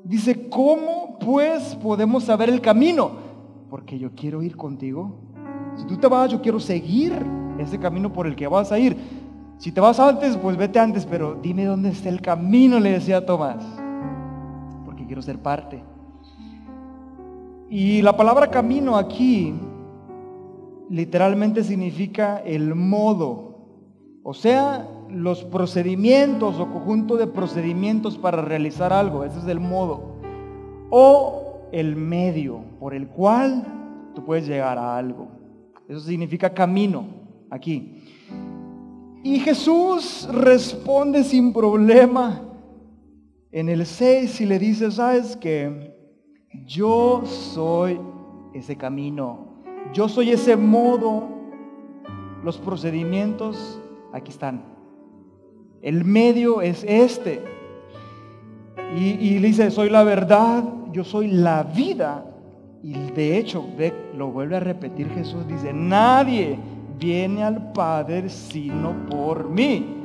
Dice, 0.02 0.48
¿cómo 0.48 1.18
pues 1.18 1.74
podemos 1.74 2.24
saber 2.24 2.48
el 2.48 2.62
camino? 2.62 3.10
Porque 3.68 3.98
yo 3.98 4.12
quiero 4.14 4.42
ir 4.42 4.56
contigo. 4.56 5.12
Si 5.76 5.84
tú 5.84 5.98
te 5.98 6.06
vas, 6.06 6.30
yo 6.30 6.40
quiero 6.40 6.58
seguir 6.58 7.22
ese 7.60 7.78
camino 7.78 8.12
por 8.12 8.26
el 8.26 8.36
que 8.36 8.48
vas 8.48 8.72
a 8.72 8.78
ir. 8.78 8.96
Si 9.58 9.72
te 9.72 9.80
vas 9.80 10.00
antes, 10.00 10.36
pues 10.38 10.56
vete 10.56 10.78
antes, 10.78 11.04
pero 11.04 11.34
dime 11.34 11.66
dónde 11.66 11.90
está 11.90 12.08
el 12.08 12.22
camino, 12.22 12.80
le 12.80 12.92
decía 12.92 13.26
Tomás, 13.26 13.62
porque 14.86 15.04
quiero 15.04 15.20
ser 15.20 15.38
parte. 15.38 15.82
Y 17.68 18.00
la 18.00 18.16
palabra 18.16 18.50
camino 18.50 18.96
aquí 18.96 19.54
literalmente 20.88 21.62
significa 21.62 22.38
el 22.38 22.74
modo, 22.74 23.58
o 24.22 24.32
sea, 24.32 24.88
los 25.10 25.44
procedimientos 25.44 26.58
o 26.58 26.72
conjunto 26.72 27.16
de 27.16 27.26
procedimientos 27.26 28.16
para 28.16 28.40
realizar 28.40 28.94
algo, 28.94 29.24
ese 29.24 29.40
es 29.40 29.46
el 29.46 29.60
modo, 29.60 30.16
o 30.88 31.68
el 31.70 31.96
medio 31.96 32.60
por 32.80 32.94
el 32.94 33.08
cual 33.08 33.66
tú 34.14 34.24
puedes 34.24 34.46
llegar 34.46 34.78
a 34.78 34.96
algo. 34.96 35.28
Eso 35.86 36.00
significa 36.00 36.54
camino 36.54 37.19
aquí. 37.50 38.04
Y 39.22 39.38
Jesús 39.40 40.28
responde 40.32 41.24
sin 41.24 41.52
problema 41.52 42.42
en 43.52 43.68
el 43.68 43.84
6 43.84 44.40
y 44.40 44.46
le 44.46 44.58
dice, 44.58 44.90
¿sabes 44.90 45.36
que 45.36 45.94
Yo 46.66 47.22
soy 47.24 48.00
ese 48.54 48.76
camino, 48.76 49.62
yo 49.92 50.08
soy 50.08 50.30
ese 50.30 50.56
modo, 50.56 51.28
los 52.42 52.58
procedimientos 52.58 53.80
aquí 54.12 54.30
están. 54.30 54.62
El 55.82 56.04
medio 56.04 56.60
es 56.60 56.84
este. 56.84 57.42
Y, 58.96 59.38
le 59.38 59.48
dice, 59.48 59.70
soy 59.70 59.88
la 59.88 60.02
verdad, 60.02 60.64
yo 60.92 61.04
soy 61.04 61.28
la 61.28 61.62
vida. 61.62 62.26
Y 62.82 62.92
de 63.12 63.38
hecho, 63.38 63.64
lo 64.16 64.28
vuelve 64.28 64.56
a 64.56 64.60
repetir 64.60 65.08
Jesús, 65.10 65.46
dice, 65.46 65.72
nadie 65.72 66.58
viene 67.00 67.42
al 67.42 67.72
Padre 67.72 68.28
sino 68.28 69.06
por 69.06 69.48
mí. 69.48 69.96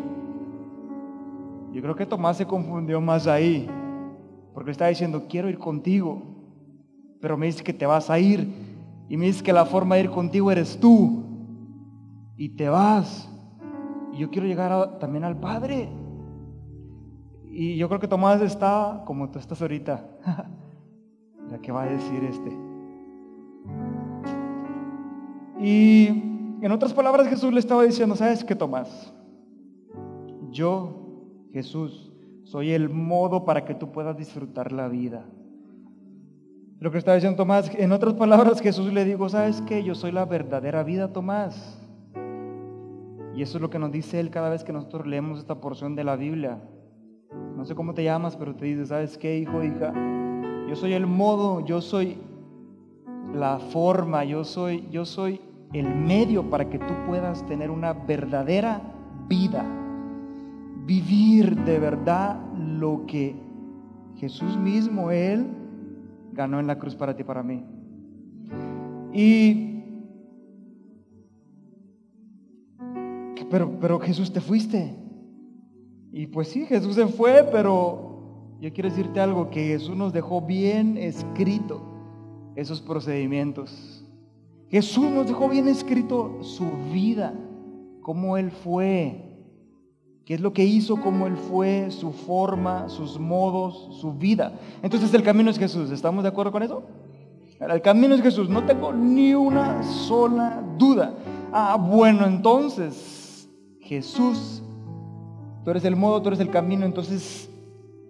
Yo 1.72 1.82
creo 1.82 1.96
que 1.96 2.06
Tomás 2.06 2.38
se 2.38 2.46
confundió 2.46 3.02
más 3.02 3.28
ahí, 3.28 3.70
porque 4.54 4.72
está 4.72 4.88
diciendo, 4.88 5.25
quiero 5.28 5.50
ir 5.50 5.58
contigo, 5.58 6.24
pero 7.20 7.36
me 7.36 7.48
dice 7.48 7.64
que 7.64 7.74
te 7.74 7.86
vas 7.86 8.10
a 8.10 8.18
ir, 8.18 8.48
y 9.10 9.18
me 9.18 9.25
dice 9.25 9.44
que 9.44 9.52
la 9.52 9.66
forma 9.66 9.96
de 9.96 10.02
ir 10.02 10.10
contigo 10.10 10.52
eres 10.52 10.80
tú, 10.80 11.25
y 12.38 12.50
te 12.50 12.70
vas, 12.70 13.30
y 14.14 14.20
yo 14.20 14.30
quiero 14.30 14.48
llegar 14.48 15.00
también 15.00 15.25
al 15.25 15.38
Padre. 15.38 15.90
Y 17.58 17.75
yo 17.75 17.88
creo 17.90 18.00
que 18.00 18.08
Tomás 18.08 18.42
está 18.42 19.04
como 19.06 19.30
tú 19.30 19.40
estás 19.40 19.62
ahorita. 19.62 20.06
ya 21.52 21.58
que 21.60 21.72
va 21.72 21.84
a 21.84 21.88
decir 21.88 22.24
este. 22.24 22.52
Y 25.60 26.35
en 26.65 26.72
otras 26.72 26.95
palabras, 26.95 27.27
Jesús 27.27 27.53
le 27.53 27.60
estaba 27.60 27.84
diciendo, 27.84 28.15
¿sabes 28.15 28.43
qué, 28.43 28.55
Tomás? 28.55 29.13
Yo, 30.50 31.22
Jesús, 31.53 32.12
soy 32.43 32.72
el 32.72 32.89
modo 32.89 33.45
para 33.45 33.65
que 33.65 33.75
tú 33.75 33.91
puedas 33.91 34.17
disfrutar 34.17 34.72
la 34.72 34.88
vida. 34.88 35.27
Lo 36.79 36.89
que 36.89 36.98
estaba 36.98 37.13
diciendo 37.13 37.38
Tomás, 37.38 37.69
en 37.75 37.91
otras 37.91 38.15
palabras, 38.15 38.62
Jesús 38.62 38.91
le 38.91 39.05
digo, 39.05 39.29
¿sabes 39.29 39.62
qué? 39.62 39.84
Yo 39.84 39.93
soy 39.93 40.12
la 40.12 40.25
verdadera 40.25 40.81
vida, 40.81 41.13
Tomás. 41.13 41.79
Y 43.36 43.43
eso 43.43 43.60
es 43.60 43.62
lo 43.62 43.69
que 43.69 43.77
nos 43.77 43.91
dice 43.91 44.19
Él 44.19 44.31
cada 44.31 44.50
vez 44.50 44.63
que 44.63 44.74
nosotros 44.74 45.05
leemos 45.05 45.38
esta 45.38 45.62
porción 45.62 45.95
de 45.95 46.03
la 46.03 46.15
Biblia. 46.15 46.63
No 47.55 47.63
sé 47.65 47.75
cómo 47.75 47.93
te 47.93 48.03
llamas, 48.03 48.38
pero 48.38 48.55
te 48.55 48.65
dice, 48.65 48.88
¿sabes 48.88 49.19
qué, 49.19 49.38
hijo, 49.38 49.63
hija? 49.63 49.93
Yo 50.67 50.75
soy 50.75 50.93
el 50.93 51.05
modo, 51.05 51.63
yo 51.63 51.79
soy 51.79 52.17
la 53.36 53.60
forma, 53.60 54.25
yo 54.25 54.43
soy, 54.43 54.88
yo 54.89 55.05
soy 55.05 55.41
el 55.74 55.93
medio 55.93 56.50
para 56.50 56.69
que 56.69 56.79
tú 56.79 56.93
puedas 57.07 57.45
tener 57.45 57.69
una 57.69 57.93
verdadera 57.93 58.81
vida. 59.27 59.65
Vivir 60.86 61.55
de 61.63 61.79
verdad 61.79 62.39
lo 62.55 63.05
que 63.07 63.36
Jesús 64.17 64.57
mismo, 64.57 65.12
Él, 65.12 65.45
ganó 66.31 66.60
en 66.60 66.67
la 66.67 66.77
cruz 66.77 66.95
para 66.95 67.15
ti, 67.15 67.24
para 67.24 67.43
mí. 67.43 67.63
Y 69.13 69.75
pero, 73.50 73.79
pero 73.79 74.00
Jesús 74.00 74.31
te 74.31 74.41
fuiste. 74.41 74.95
Y 76.12 76.27
pues 76.27 76.50
sí, 76.50 76.65
Jesús 76.65 76.95
se 76.95 77.07
fue, 77.07 77.48
pero 77.51 78.57
yo 78.60 78.72
quiero 78.74 78.89
decirte 78.89 79.19
algo, 79.19 79.50
que 79.50 79.67
Jesús 79.67 79.95
nos 79.95 80.13
dejó 80.13 80.41
bien 80.41 80.98
escrito 80.98 81.81
esos 82.55 82.81
procedimientos. 82.81 83.95
Jesús 84.69 85.10
nos 85.12 85.27
dejó 85.27 85.50
bien 85.50 85.67
escrito 85.67 86.39
su 86.41 86.65
vida, 86.91 87.34
cómo 88.01 88.38
Él 88.38 88.51
fue, 88.51 89.22
qué 90.25 90.34
es 90.34 90.41
lo 90.41 90.53
que 90.53 90.65
hizo, 90.65 90.98
cómo 90.98 91.27
Él 91.27 91.38
fue, 91.38 91.91
su 91.91 92.12
forma, 92.12 92.89
sus 92.89 93.19
modos, 93.19 94.00
su 94.01 94.13
vida. 94.13 94.60
Entonces 94.81 95.13
el 95.13 95.24
camino 95.24 95.51
es 95.51 95.60
Jesús, 95.60 95.91
¿estamos 95.91 96.24
de 96.24 96.29
acuerdo 96.29 96.51
con 96.51 96.63
eso? 96.63 96.84
El 97.60 97.81
camino 97.81 98.15
es 98.15 98.22
Jesús, 98.22 98.50
no 98.50 98.65
tengo 98.65 98.91
ni 98.91 99.34
una 99.34 99.81
sola 99.84 100.62
duda. 100.77 101.13
Ah, 101.53 101.77
bueno, 101.79 102.25
entonces, 102.25 103.48
Jesús, 103.79 104.62
tú 105.63 105.72
eres 105.72 105.86
el 105.86 105.95
modo, 105.95 106.22
tú 106.22 106.29
eres 106.29 106.41
el 106.41 106.50
camino, 106.50 106.86
entonces 106.86 107.50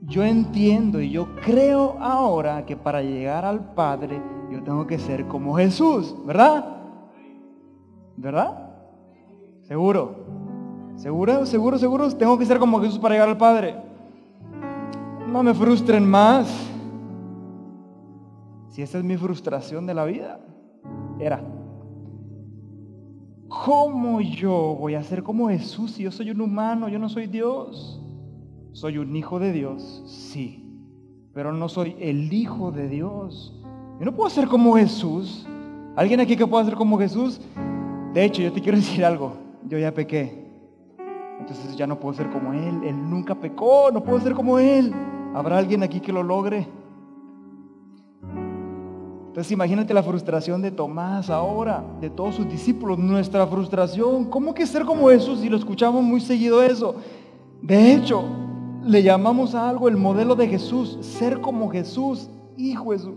yo 0.08 0.24
entiendo 0.24 1.02
y 1.02 1.10
yo 1.10 1.36
creo 1.44 1.98
ahora 2.00 2.66
que 2.66 2.76
para 2.76 3.02
llegar 3.02 3.44
al 3.44 3.74
Padre, 3.74 4.22
yo 4.52 4.64
tengo 4.64 4.86
que 4.86 5.00
ser 5.00 5.28
como 5.28 5.56
Jesús, 5.56 6.16
¿verdad? 6.26 6.66
¿Verdad? 8.16 8.70
Seguro. 9.64 10.16
¿Seguro? 10.96 11.46
¿Seguro? 11.46 11.78
¿Seguro? 11.78 12.12
Tengo 12.12 12.38
que 12.38 12.46
ser 12.46 12.60
como 12.60 12.80
Jesús 12.80 13.00
para 13.00 13.16
llegar 13.16 13.30
al 13.30 13.38
Padre. 13.38 13.76
No 15.28 15.44
me 15.44 15.54
frustren 15.54 16.08
más. 16.08 16.48
Si 18.70 18.82
esa 18.82 19.00
es 19.00 19.04
mi 19.04 19.18
frustración 19.18 19.86
de 19.86 19.94
la 19.94 20.06
vida, 20.06 20.40
era. 21.20 21.42
¿Cómo 23.48 24.22
yo 24.22 24.76
voy 24.80 24.96
a 24.96 25.04
ser 25.04 25.24
como 25.24 25.50
Jesús 25.50 25.92
si 25.92 26.04
yo 26.04 26.12
soy 26.12 26.30
un 26.30 26.42
humano, 26.42 26.90
yo 26.90 27.00
no 27.00 27.10
soy 27.10 27.28
Dios? 27.28 28.05
Soy 28.76 28.98
un 28.98 29.16
hijo 29.16 29.40
de 29.40 29.54
Dios, 29.54 30.04
sí, 30.06 30.62
pero 31.34 31.54
no 31.54 31.70
soy 31.70 31.96
el 31.98 32.34
hijo 32.34 32.74
de 32.74 32.90
Dios. 32.90 33.54
Yo 33.98 34.04
no 34.04 34.14
puedo 34.14 34.30
ser 34.30 34.50
como 34.50 34.76
Jesús. 34.76 35.48
¿Alguien 35.96 36.20
aquí 36.20 36.36
que 36.36 36.46
pueda 36.46 36.66
ser 36.66 36.76
como 36.76 36.98
Jesús? 36.98 37.40
De 38.14 38.26
hecho, 38.26 38.42
yo 38.42 38.52
te 38.52 38.60
quiero 38.60 38.78
decir 38.80 39.06
algo. 39.06 39.32
Yo 39.70 39.78
ya 39.78 39.94
pequé. 39.94 40.46
Entonces 41.40 41.78
ya 41.78 41.88
no 41.88 41.98
puedo 41.98 42.16
ser 42.16 42.30
como 42.30 42.52
Él. 42.52 42.84
Él 42.84 43.10
nunca 43.10 43.34
pecó. 43.34 43.92
No 43.94 44.04
puedo 44.04 44.20
ser 44.20 44.34
como 44.34 44.60
Él. 44.60 44.94
¿Habrá 45.34 45.58
alguien 45.58 45.82
aquí 45.82 46.02
que 46.02 46.12
lo 46.12 46.22
logre? 46.22 46.68
Entonces 49.28 49.54
imagínate 49.54 49.94
la 49.94 50.04
frustración 50.04 50.62
de 50.62 50.72
Tomás 50.72 51.30
ahora, 51.30 51.82
de 52.02 52.10
todos 52.10 52.36
sus 52.36 52.50
discípulos, 52.50 53.00
nuestra 53.00 53.48
frustración. 53.48 54.26
¿Cómo 54.26 54.54
que 54.54 54.68
ser 54.68 54.84
como 54.84 55.08
Jesús? 55.08 55.46
Y 55.46 55.50
lo 55.50 55.56
escuchamos 55.56 56.04
muy 56.04 56.20
seguido 56.20 56.62
eso. 56.62 56.96
De 57.62 57.94
hecho, 57.94 58.45
le 58.86 59.02
llamamos 59.02 59.56
a 59.56 59.68
algo 59.68 59.88
el 59.88 59.98
modelo 59.98 60.36
de 60.36 60.48
Jesús, 60.48 61.00
ser 61.02 61.42
como 61.42 61.70
Jesús, 61.70 62.30
hijo 62.56 62.92
Jesús. 62.92 63.16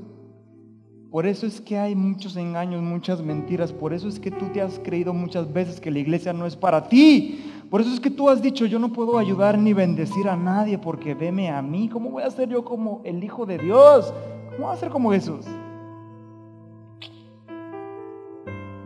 Por 1.10 1.26
eso 1.26 1.46
es 1.46 1.60
que 1.60 1.78
hay 1.78 1.94
muchos 1.94 2.36
engaños, 2.36 2.82
muchas 2.82 3.22
mentiras. 3.22 3.72
Por 3.72 3.92
eso 3.92 4.08
es 4.08 4.18
que 4.18 4.30
tú 4.30 4.46
te 4.52 4.60
has 4.60 4.78
creído 4.78 5.12
muchas 5.12 5.52
veces 5.52 5.80
que 5.80 5.90
la 5.90 5.98
iglesia 5.98 6.32
no 6.32 6.46
es 6.46 6.56
para 6.56 6.88
ti. 6.88 7.52
Por 7.70 7.82
eso 7.82 7.92
es 7.92 8.00
que 8.00 8.10
tú 8.10 8.30
has 8.30 8.40
dicho, 8.40 8.64
yo 8.64 8.78
no 8.78 8.92
puedo 8.92 9.18
ayudar 9.18 9.58
ni 9.58 9.74
bendecir 9.74 10.28
a 10.28 10.36
nadie 10.36 10.78
porque 10.78 11.14
veme 11.14 11.50
a 11.50 11.60
mí. 11.60 11.88
¿Cómo 11.88 12.10
voy 12.10 12.22
a 12.22 12.30
ser 12.30 12.48
yo 12.48 12.64
como 12.64 13.02
el 13.04 13.22
Hijo 13.22 13.44
de 13.44 13.58
Dios? 13.58 14.12
¿Cómo 14.52 14.68
voy 14.68 14.76
a 14.76 14.80
ser 14.80 14.90
como 14.90 15.12
Jesús? 15.12 15.46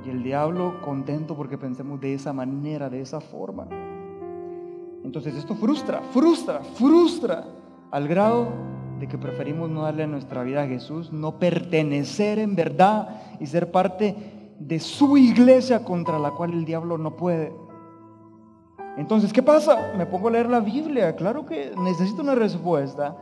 Y 0.05 0.11
el 0.11 0.23
diablo 0.25 0.81
contento 0.81 1.37
porque 1.37 1.57
pensemos 1.57 2.01
de 2.01 2.15
esa 2.15 2.33
manera, 2.33 2.91
de 2.91 3.01
esa 3.01 3.21
forma. 3.21 3.69
Entonces 5.05 5.35
esto 5.35 5.55
frustra, 5.55 6.01
frustra, 6.13 6.61
frustra 6.75 7.45
al 7.91 8.09
grado 8.09 8.49
de 9.01 9.09
que 9.09 9.19
preferimos 9.19 9.69
no 9.69 9.83
darle 9.83 10.07
nuestra 10.07 10.43
vida 10.43 10.63
a 10.63 10.67
Jesús, 10.67 11.13
no 11.13 11.39
pertenecer 11.39 12.39
en 12.39 12.55
verdad 12.55 13.21
y 13.41 13.47
ser 13.47 13.71
parte 13.71 14.15
de 14.59 14.79
su 14.79 15.17
iglesia 15.17 15.85
contra 15.85 16.19
la 16.19 16.31
cual 16.31 16.53
el 16.53 16.65
diablo 16.65 16.99
no 16.99 17.17
puede. 17.17 17.53
Entonces, 18.97 19.33
¿qué 19.33 19.43
pasa? 19.43 19.93
Me 19.97 20.07
pongo 20.07 20.29
a 20.29 20.33
leer 20.33 20.49
la 20.49 20.61
Biblia. 20.61 21.17
Claro 21.17 21.47
que 21.47 21.73
necesito 21.79 22.23
una 22.23 22.35
respuesta. 22.35 23.17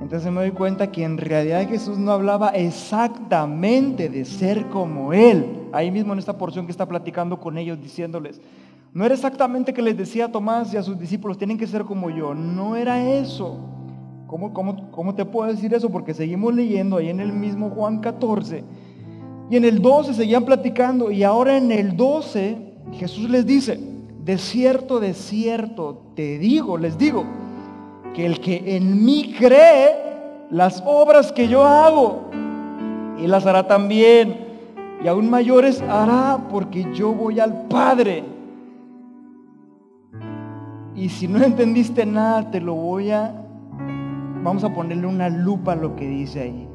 Entonces 0.00 0.30
me 0.32 0.40
doy 0.40 0.50
cuenta 0.50 0.90
que 0.90 1.04
en 1.04 1.16
realidad 1.16 1.68
Jesús 1.68 1.96
no 1.96 2.12
hablaba 2.12 2.48
exactamente 2.50 4.08
de 4.08 4.24
ser 4.24 4.68
como 4.68 5.12
Él. 5.12 5.68
Ahí 5.72 5.90
mismo 5.90 6.12
en 6.12 6.18
esta 6.18 6.36
porción 6.36 6.66
que 6.66 6.72
está 6.72 6.86
platicando 6.86 7.40
con 7.40 7.56
ellos, 7.56 7.80
diciéndoles, 7.80 8.40
no 8.94 9.04
era 9.04 9.14
exactamente 9.14 9.72
que 9.72 9.80
les 9.80 9.96
decía 9.96 10.26
a 10.26 10.32
Tomás 10.32 10.72
y 10.74 10.76
a 10.76 10.82
sus 10.82 10.98
discípulos, 10.98 11.38
tienen 11.38 11.56
que 11.56 11.66
ser 11.66 11.84
como 11.84 12.10
yo. 12.10 12.34
No 12.34 12.76
era 12.76 13.02
eso. 13.02 13.58
¿Cómo, 14.26 14.52
cómo, 14.52 14.90
cómo 14.90 15.14
te 15.14 15.24
puedo 15.24 15.50
decir 15.50 15.72
eso? 15.72 15.90
Porque 15.90 16.12
seguimos 16.12 16.54
leyendo 16.54 16.98
ahí 16.98 17.08
en 17.08 17.20
el 17.20 17.32
mismo 17.32 17.70
Juan 17.70 18.00
14. 18.00 18.64
Y 19.50 19.56
en 19.56 19.64
el 19.64 19.80
12 19.80 20.14
seguían 20.14 20.44
platicando. 20.44 21.10
Y 21.10 21.22
ahora 21.22 21.56
en 21.56 21.72
el 21.72 21.96
12 21.96 22.72
Jesús 22.92 23.30
les 23.30 23.46
dice, 23.46 23.80
de 24.24 24.38
cierto, 24.38 25.00
de 25.00 25.14
cierto, 25.14 26.02
te 26.14 26.38
digo, 26.38 26.76
les 26.78 26.98
digo, 26.98 27.24
que 28.14 28.26
el 28.26 28.40
que 28.40 28.76
en 28.76 29.04
mí 29.04 29.34
cree, 29.38 29.96
las 30.50 30.82
obras 30.84 31.32
que 31.32 31.48
yo 31.48 31.64
hago, 31.64 32.30
y 33.18 33.26
las 33.26 33.46
hará 33.46 33.66
también, 33.66 34.36
y 35.02 35.08
aún 35.08 35.30
mayores 35.30 35.80
hará, 35.82 36.38
porque 36.50 36.86
yo 36.94 37.12
voy 37.12 37.40
al 37.40 37.66
Padre. 37.68 38.31
Y 41.02 41.08
si 41.08 41.26
no 41.26 41.42
entendiste 41.42 42.06
nada, 42.06 42.48
te 42.48 42.60
lo 42.60 42.74
voy 42.74 43.10
a, 43.10 43.34
vamos 44.44 44.62
a 44.62 44.72
ponerle 44.72 45.08
una 45.08 45.28
lupa 45.28 45.72
a 45.72 45.74
lo 45.74 45.96
que 45.96 46.06
dice 46.06 46.42
ahí. 46.42 46.68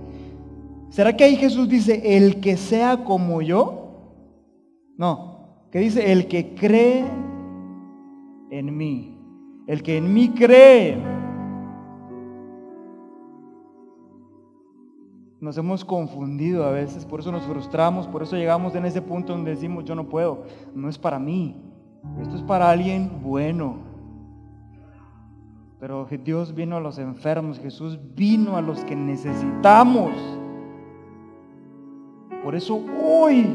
¿Será 0.90 1.16
que 1.16 1.24
ahí 1.24 1.38
Jesús 1.38 1.70
dice, 1.70 2.18
el 2.18 2.42
que 2.42 2.58
sea 2.58 3.06
como 3.06 3.42
yo? 3.42 3.86
No, 4.98 5.68
que 5.72 5.80
dice, 5.80 6.12
el 6.12 6.28
que 6.28 6.56
cree 6.56 7.06
en 8.52 8.76
mí. 8.76 9.18
El 9.66 9.82
que 9.82 9.96
en 9.96 10.14
mí 10.14 10.28
cree. 10.32 10.98
Nos 15.40 15.58
hemos 15.58 15.86
confundido 15.86 16.66
a 16.66 16.72
veces, 16.72 17.06
por 17.06 17.22
eso 17.22 17.32
nos 17.32 17.44
frustramos, 17.44 18.10
por 18.10 18.24
eso 18.24 18.36
llegamos 18.36 18.76
en 18.76 18.84
ese 18.84 19.02
punto 19.02 19.32
donde 19.32 19.52
decimos, 19.52 19.86
yo 19.86 19.96
no 19.96 20.10
puedo, 20.10 20.44
no 20.76 20.90
es 20.90 20.98
para 20.98 21.18
mí, 21.18 21.56
esto 22.22 22.36
es 22.36 22.42
para 22.42 22.70
alguien 22.70 23.22
bueno. 23.24 23.87
Pero 25.80 26.08
Dios 26.24 26.56
vino 26.56 26.78
a 26.78 26.80
los 26.80 26.98
enfermos, 26.98 27.60
Jesús 27.60 28.00
vino 28.16 28.58
a 28.58 28.62
los 28.62 28.84
que 28.86 28.96
necesitamos. 28.96 30.12
Por 32.44 32.56
eso 32.56 32.82
hoy 33.04 33.46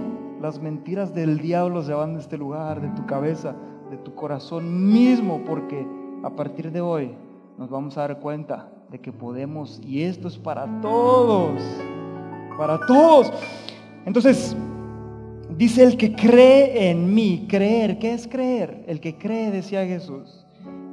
las 0.40 0.60
mentiras 0.60 1.14
del 1.14 1.38
diablo 1.38 1.82
se 1.82 1.92
van 1.92 2.14
de 2.14 2.20
este 2.20 2.38
lugar, 2.38 2.80
de 2.80 2.88
tu 2.90 3.06
cabeza, 3.06 3.56
de 3.90 3.96
tu 3.96 4.14
corazón 4.14 4.92
mismo, 4.92 5.42
porque 5.44 5.86
a 6.22 6.30
partir 6.30 6.70
de 6.70 6.80
hoy 6.80 7.12
nos 7.58 7.70
vamos 7.70 7.98
a 7.98 8.02
dar 8.02 8.20
cuenta 8.20 8.70
de 8.90 9.00
que 9.00 9.12
podemos, 9.12 9.80
y 9.84 10.02
esto 10.02 10.28
es 10.28 10.38
para 10.38 10.80
todos, 10.80 11.60
para 12.56 12.78
todos. 12.86 13.32
Entonces, 14.04 14.56
dice 15.56 15.82
el 15.82 15.96
que 15.96 16.14
cree 16.14 16.90
en 16.90 17.12
mí, 17.12 17.46
creer, 17.48 17.98
¿qué 17.98 18.14
es 18.14 18.28
creer? 18.28 18.84
El 18.86 19.00
que 19.00 19.16
cree, 19.16 19.50
decía 19.50 19.84
Jesús. 19.86 20.41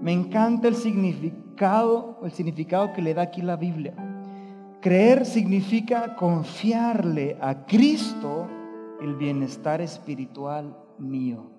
Me 0.01 0.13
encanta 0.13 0.67
el 0.67 0.75
significado, 0.75 2.19
el 2.23 2.31
significado 2.31 2.93
que 2.93 3.01
le 3.01 3.13
da 3.13 3.23
aquí 3.23 3.41
la 3.41 3.57
Biblia. 3.57 3.93
Creer 4.81 5.25
significa 5.25 6.15
confiarle 6.15 7.37
a 7.41 7.65
Cristo 7.65 8.47
el 9.01 9.15
bienestar 9.15 9.81
espiritual 9.81 10.77
mío. 10.97 11.51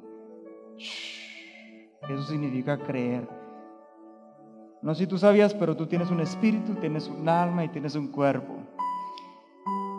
Eso 2.09 2.23
significa 2.25 2.79
creer. 2.79 3.29
No 4.83 4.95
sé 4.95 5.01
si 5.01 5.07
tú 5.07 5.19
sabías, 5.19 5.53
pero 5.53 5.77
tú 5.77 5.87
tienes 5.87 6.11
un 6.11 6.21
espíritu, 6.21 6.75
tienes 6.77 7.09
un 7.09 7.29
alma 7.29 7.65
y 7.65 7.69
tienes 7.69 7.95
un 7.95 8.09
cuerpo. 8.09 8.55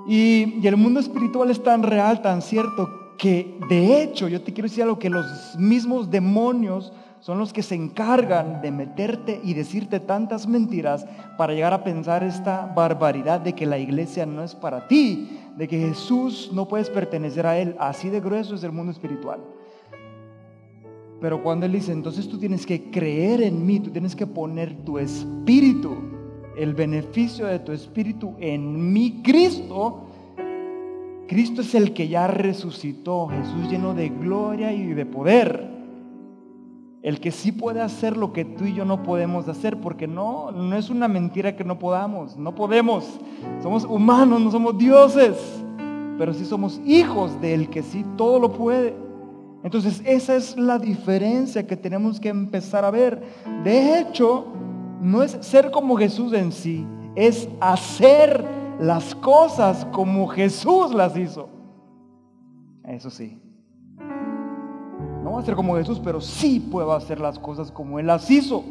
Y, 0.08 0.66
el 0.66 0.78
mundo 0.78 1.00
espiritual 1.00 1.52
es 1.52 1.62
tan 1.62 1.84
real, 1.84 2.22
tan 2.24 2.42
cierto, 2.42 2.90
que 3.20 3.60
de 3.70 4.02
hecho 4.02 4.28
yo 4.28 4.42
te 4.42 4.52
quiero 4.52 4.68
decir 4.68 4.84
algo, 4.84 4.98
que 4.98 5.12
los 5.12 5.56
mismos 5.60 6.10
demonios 6.10 6.92
son 7.22 7.38
los 7.38 7.54
que 7.54 7.62
se 7.62 7.76
encargan 7.76 8.62
de 8.62 8.72
meterte 8.72 9.40
y 9.44 9.54
decirte 9.54 10.00
tantas 10.00 10.48
mentiras 10.48 11.06
para 11.38 11.54
llegar 11.54 11.72
a 11.72 11.84
pensar 11.84 12.24
esta 12.24 12.66
barbaridad 12.76 13.40
de 13.40 13.54
que 13.54 13.68
la 13.68 13.78
iglesia 13.78 14.26
no 14.26 14.44
es 14.44 14.56
para 14.56 14.88
ti, 14.88 15.40
de 15.56 15.68
que 15.68 15.78
Jesús 15.78 16.50
no 16.52 16.68
puedes 16.68 16.90
pertenecer 16.90 17.46
a 17.46 17.60
Él. 17.60 17.76
Así 17.80 18.10
de 18.10 18.20
grueso 18.20 18.56
es 18.56 18.64
el 18.64 18.72
mundo 18.72 18.92
espiritual. 18.92 19.40
Pero 21.22 21.44
cuando 21.44 21.68
Él 21.68 21.74
dice, 21.74 21.92
entonces 21.92 22.28
tú 22.28 22.40
tienes 22.40 22.66
que 22.66 22.90
creer 22.90 23.44
en 23.44 23.64
mí, 23.68 23.80
tú 23.80 23.92
tienes 23.92 24.16
que 24.16 24.26
poner 24.26 24.84
tu 24.84 24.98
espíritu, 24.98 25.96
el 26.58 26.74
beneficio 26.74 27.46
de 27.46 27.60
tu 27.60 27.72
espíritu 27.72 28.34
en 28.40 28.92
mi 28.92 29.22
Cristo, 29.22 30.08
Cristo 31.28 31.62
es 31.62 31.76
el 31.76 31.94
que 31.94 32.08
ya 32.08 32.28
resucitó, 32.28 33.28
Jesús 33.28 33.70
lleno 33.70 33.94
de 33.94 34.10
gloria 34.10 34.74
y 34.74 34.88
de 34.88 35.06
poder. 35.06 35.71
El 37.02 37.20
que 37.20 37.32
sí 37.32 37.52
puede 37.52 37.82
hacer 37.82 38.16
lo 38.16 38.32
que 38.32 38.46
tú 38.46 38.66
y 38.66 38.74
yo 38.74 38.86
no 38.86 39.02
podemos 39.02 39.48
hacer, 39.48 39.80
porque 39.82 40.08
no, 40.08 40.52
no 40.52 40.76
es 40.76 40.92
una 40.92 41.08
mentira 41.08 41.56
que 41.56 41.64
no 41.64 41.80
podamos, 41.80 42.38
no 42.38 42.54
podemos. 42.54 43.20
Somos 43.64 43.86
humanos, 43.86 44.40
no 44.40 44.52
somos 44.52 44.78
dioses, 44.78 45.36
pero 46.20 46.34
sí 46.34 46.46
somos 46.46 46.80
hijos 46.86 47.42
del 47.42 47.70
que 47.70 47.82
sí 47.82 48.06
todo 48.18 48.40
lo 48.40 48.54
puede. 48.54 48.96
Entonces 49.64 50.04
esa 50.06 50.36
es 50.36 50.56
la 50.58 50.78
diferencia 50.78 51.66
que 51.66 51.76
tenemos 51.76 52.20
que 52.20 52.30
empezar 52.30 52.86
a 52.86 52.92
ver. 52.92 53.24
De 53.64 54.00
hecho, 54.00 54.46
no 55.02 55.24
es 55.24 55.38
ser 55.42 55.72
como 55.72 55.98
Jesús 55.98 56.34
en 56.34 56.52
sí, 56.52 56.86
es 57.16 57.50
hacer 57.60 58.46
las 58.80 59.16
cosas 59.16 59.86
como 59.92 60.28
Jesús 60.28 60.94
las 60.94 61.18
hizo. 61.18 61.50
Eso 62.84 63.10
sí. 63.10 63.41
No 65.32 65.38
va 65.38 65.44
a 65.44 65.46
ser 65.46 65.56
como 65.56 65.78
Jesús, 65.78 66.02
pero 66.04 66.20
sí 66.20 66.60
puedo 66.60 66.92
hacer 66.92 67.22
las 67.22 67.40
cosas 67.40 67.72
como 67.72 68.00
Él 68.00 68.08
las 68.08 68.30
hizo. 68.30 68.66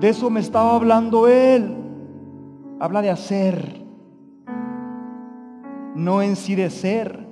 De 0.00 0.10
eso 0.10 0.28
me 0.28 0.40
estaba 0.40 0.76
hablando 0.76 1.28
Él. 1.28 1.74
Habla 2.78 3.00
de 3.00 3.08
hacer, 3.08 3.82
no 5.94 6.20
en 6.20 6.36
sí 6.36 6.56
de 6.56 6.68
ser, 6.68 7.26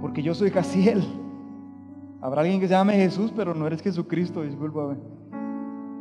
porque 0.00 0.20
yo 0.20 0.34
soy 0.34 0.50
Jaciel. 0.50 1.04
Habrá 2.20 2.40
alguien 2.40 2.58
que 2.58 2.66
se 2.66 2.74
llame 2.74 2.94
Jesús, 2.94 3.32
pero 3.36 3.54
no 3.54 3.68
eres 3.68 3.82
Jesucristo, 3.82 4.42
discúlpame. 4.42 4.96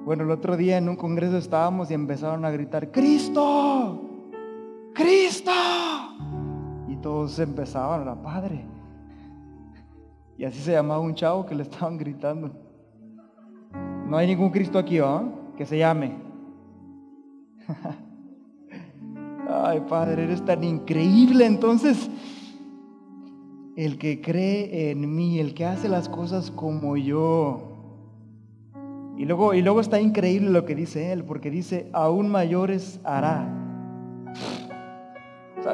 Bueno, 0.06 0.24
el 0.24 0.32
otro 0.32 0.58
día 0.58 0.80
en 0.80 0.90
un 0.90 0.96
congreso 0.96 1.38
estábamos 1.38 1.92
y 1.92 1.94
empezaron 1.94 2.46
a 2.46 2.50
gritar, 2.50 2.90
Cristo, 2.90 4.02
Cristo. 4.96 5.52
Y 6.88 6.96
todos 6.96 7.38
empezaban, 7.38 8.08
la 8.08 8.16
Padre. 8.16 8.75
Y 10.38 10.44
así 10.44 10.60
se 10.60 10.74
llamaba 10.74 11.00
un 11.00 11.16
chavo 11.16 11.46
que 11.46 11.56
le 11.56 11.64
estaban 11.64 11.98
gritando. 11.98 12.52
No 14.08 14.18
hay 14.18 14.28
ningún 14.28 14.50
Cristo 14.50 14.78
aquí, 14.78 15.00
¿ah? 15.00 15.24
Que 15.58 15.66
se 15.66 15.78
llame. 15.78 16.16
Ay, 19.50 19.82
Padre, 19.88 20.24
eres 20.24 20.44
tan 20.44 20.64
increíble. 20.64 21.46
Entonces, 21.46 22.10
el 23.76 23.98
que 23.98 24.22
cree 24.22 24.92
en 24.92 25.16
mí, 25.16 25.40
el 25.40 25.54
que 25.54 25.66
hace 25.66 25.88
las 25.88 26.10
cosas 26.10 26.52
como 26.52 26.98
yo. 26.98 27.72
Y 29.18 29.26
luego, 29.26 29.54
y 29.54 29.62
luego 29.62 29.80
está 29.80 30.02
increíble 30.02 30.50
lo 30.50 30.66
que 30.66 30.76
dice 30.76 31.14
él, 31.14 31.24
porque 31.24 31.50
dice, 31.50 31.90
aún 31.94 32.30
mayores 32.30 33.00
hará. 33.06 33.48
O 35.58 35.64
sea, 35.64 35.74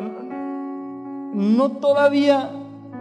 no, 1.33 1.71
todavía 1.71 2.51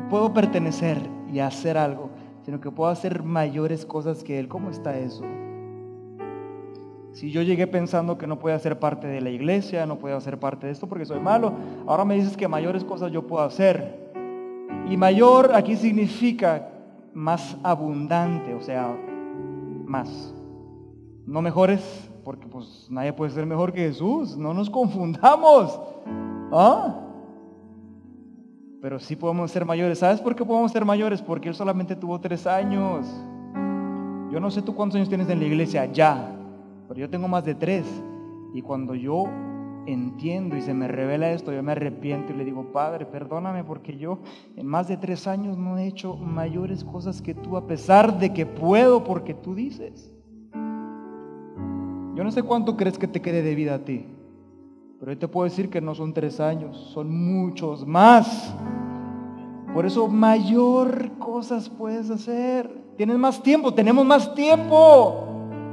puedo 0.09 0.33
pertenecer 0.33 1.20
y 1.33 1.41
hacer 1.41 1.79
algo, 1.79 2.11
sino 2.45 2.61
que 2.61 2.71
puedo 2.71 2.91
hacer 2.91 3.23
mayores 3.23 3.87
cosas 3.87 4.23
que 4.23 4.39
él. 4.39 4.49
¿Cómo 4.49 4.71
está 4.71 4.99
eso? 4.99 5.25
Si 7.13 7.31
yo 7.31 7.43
llegué 7.43 7.67
pensando 7.67 8.17
que 8.19 8.27
no 8.27 8.39
puedo 8.39 8.55
hacer 8.55 8.79
parte 8.79 9.07
de 9.07 9.21
la 9.21 9.31
iglesia, 9.31 9.85
no 9.85 9.99
puedo 9.99 10.17
hacer 10.17 10.39
parte 10.39 10.67
de 10.67 10.73
esto 10.73 10.89
porque 10.89 11.05
soy 11.05 11.21
malo, 11.21 11.53
ahora 11.87 12.05
me 12.05 12.15
dices 12.15 12.37
que 12.37 12.47
mayores 12.47 12.85
cosas 12.85 13.11
yo 13.11 13.27
puedo 13.27 13.43
hacer. 13.43 14.11
Y 14.89 14.97
mayor 14.97 15.51
aquí 15.55 15.77
significa 15.77 16.69
más 17.13 17.57
abundante, 17.63 18.55
o 18.55 18.61
sea, 18.61 18.97
más. 19.87 20.35
No 21.27 21.43
mejores, 21.43 22.11
porque 22.25 22.47
pues 22.47 22.87
nadie 22.91 23.13
puede 23.13 23.33
ser 23.33 23.45
mejor 23.45 23.73
que 23.73 23.81
Jesús, 23.81 24.37
no 24.37 24.55
nos 24.55 24.71
confundamos. 24.71 25.81
¿Ah? 26.53 27.10
Pero 28.81 28.99
sí 28.99 29.15
podemos 29.15 29.51
ser 29.51 29.65
mayores. 29.65 29.99
¿Sabes 29.99 30.21
por 30.21 30.35
qué 30.35 30.45
podemos 30.45 30.73
ser 30.73 30.85
mayores? 30.85 31.21
Porque 31.21 31.49
Él 31.49 31.55
solamente 31.55 31.97
tuvo 31.97 32.19
tres 32.21 32.47
años. 32.47 33.07
Yo 34.31 34.41
no 34.41 34.51
sé 34.51 34.63
tú 34.63 34.75
cuántos 34.75 34.97
años 34.97 35.09
tienes 35.09 35.29
en 35.29 35.41
la 35.41 35.45
iglesia, 35.45 35.87
ya, 35.87 36.37
pero 36.89 37.01
yo 37.01 37.11
tengo 37.11 37.29
más 37.29 37.45
de 37.45 37.55
tres. 37.55 37.85
Y 38.55 38.63
cuando 38.63 38.95
yo 38.95 39.25
entiendo 39.87 40.57
y 40.57 40.63
se 40.63 40.73
me 40.73 40.89
revela 40.89 41.31
esto, 41.33 41.53
yo 41.53 41.63
me 41.63 41.73
arrepiento 41.73 42.33
y 42.33 42.37
le 42.37 42.45
digo, 42.45 42.73
Padre, 42.73 43.07
perdóname 43.07 43.65
porque 43.65 43.97
yo 43.97 44.21
en 44.57 44.67
más 44.67 44.89
de 44.89 44.97
tres 44.97 45.27
años 45.27 45.59
no 45.59 45.79
he 45.79 45.87
hecho 45.87 46.17
mayores 46.17 46.85
cosas 46.85 47.21
que 47.21 47.35
tú, 47.35 47.57
a 47.57 47.67
pesar 47.67 48.19
de 48.19 48.33
que 48.33 48.47
puedo 48.47 49.05
porque 49.05 49.35
tú 49.35 49.55
dices. 49.55 50.13
Yo 52.15 52.25
no 52.25 52.31
sé 52.31 52.43
cuánto 52.43 52.77
crees 52.77 52.99
que 52.99 53.09
te 53.09 53.21
quede 53.21 53.43
de 53.43 53.55
vida 53.55 53.75
a 53.75 53.79
ti, 53.85 54.07
pero 55.01 55.13
yo 55.13 55.19
te 55.19 55.27
puedo 55.27 55.45
decir 55.45 55.71
que 55.71 55.81
no 55.81 55.95
son 55.95 56.13
tres 56.13 56.39
años, 56.39 56.77
son 56.93 57.11
muchos 57.11 57.87
más. 57.87 58.55
Por 59.75 59.87
eso 59.87 60.07
mayor 60.07 61.19
cosas 61.19 61.69
puedes 61.69 62.11
hacer. 62.11 62.71
Tienes 62.97 63.17
más 63.17 63.43
tiempo, 63.43 63.73
tenemos 63.73 64.05
más 64.05 64.35
tiempo. 64.35 65.27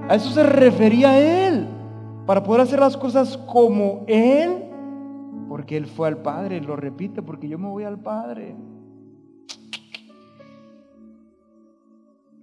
A 0.08 0.16
eso 0.16 0.32
se 0.32 0.44
refería 0.44 1.20
él 1.20 1.68
para 2.28 2.44
poder 2.44 2.62
hacer 2.62 2.80
las 2.80 2.98
cosas 2.98 3.38
como 3.38 4.04
Él, 4.06 4.66
porque 5.48 5.78
Él 5.78 5.88
fue 5.88 6.10
al 6.10 6.18
Padre, 6.18 6.60
lo 6.60 6.76
repite, 6.76 7.22
porque 7.22 7.48
yo 7.48 7.58
me 7.58 7.70
voy 7.70 7.86
al 7.86 7.98
Padre. 7.98 8.54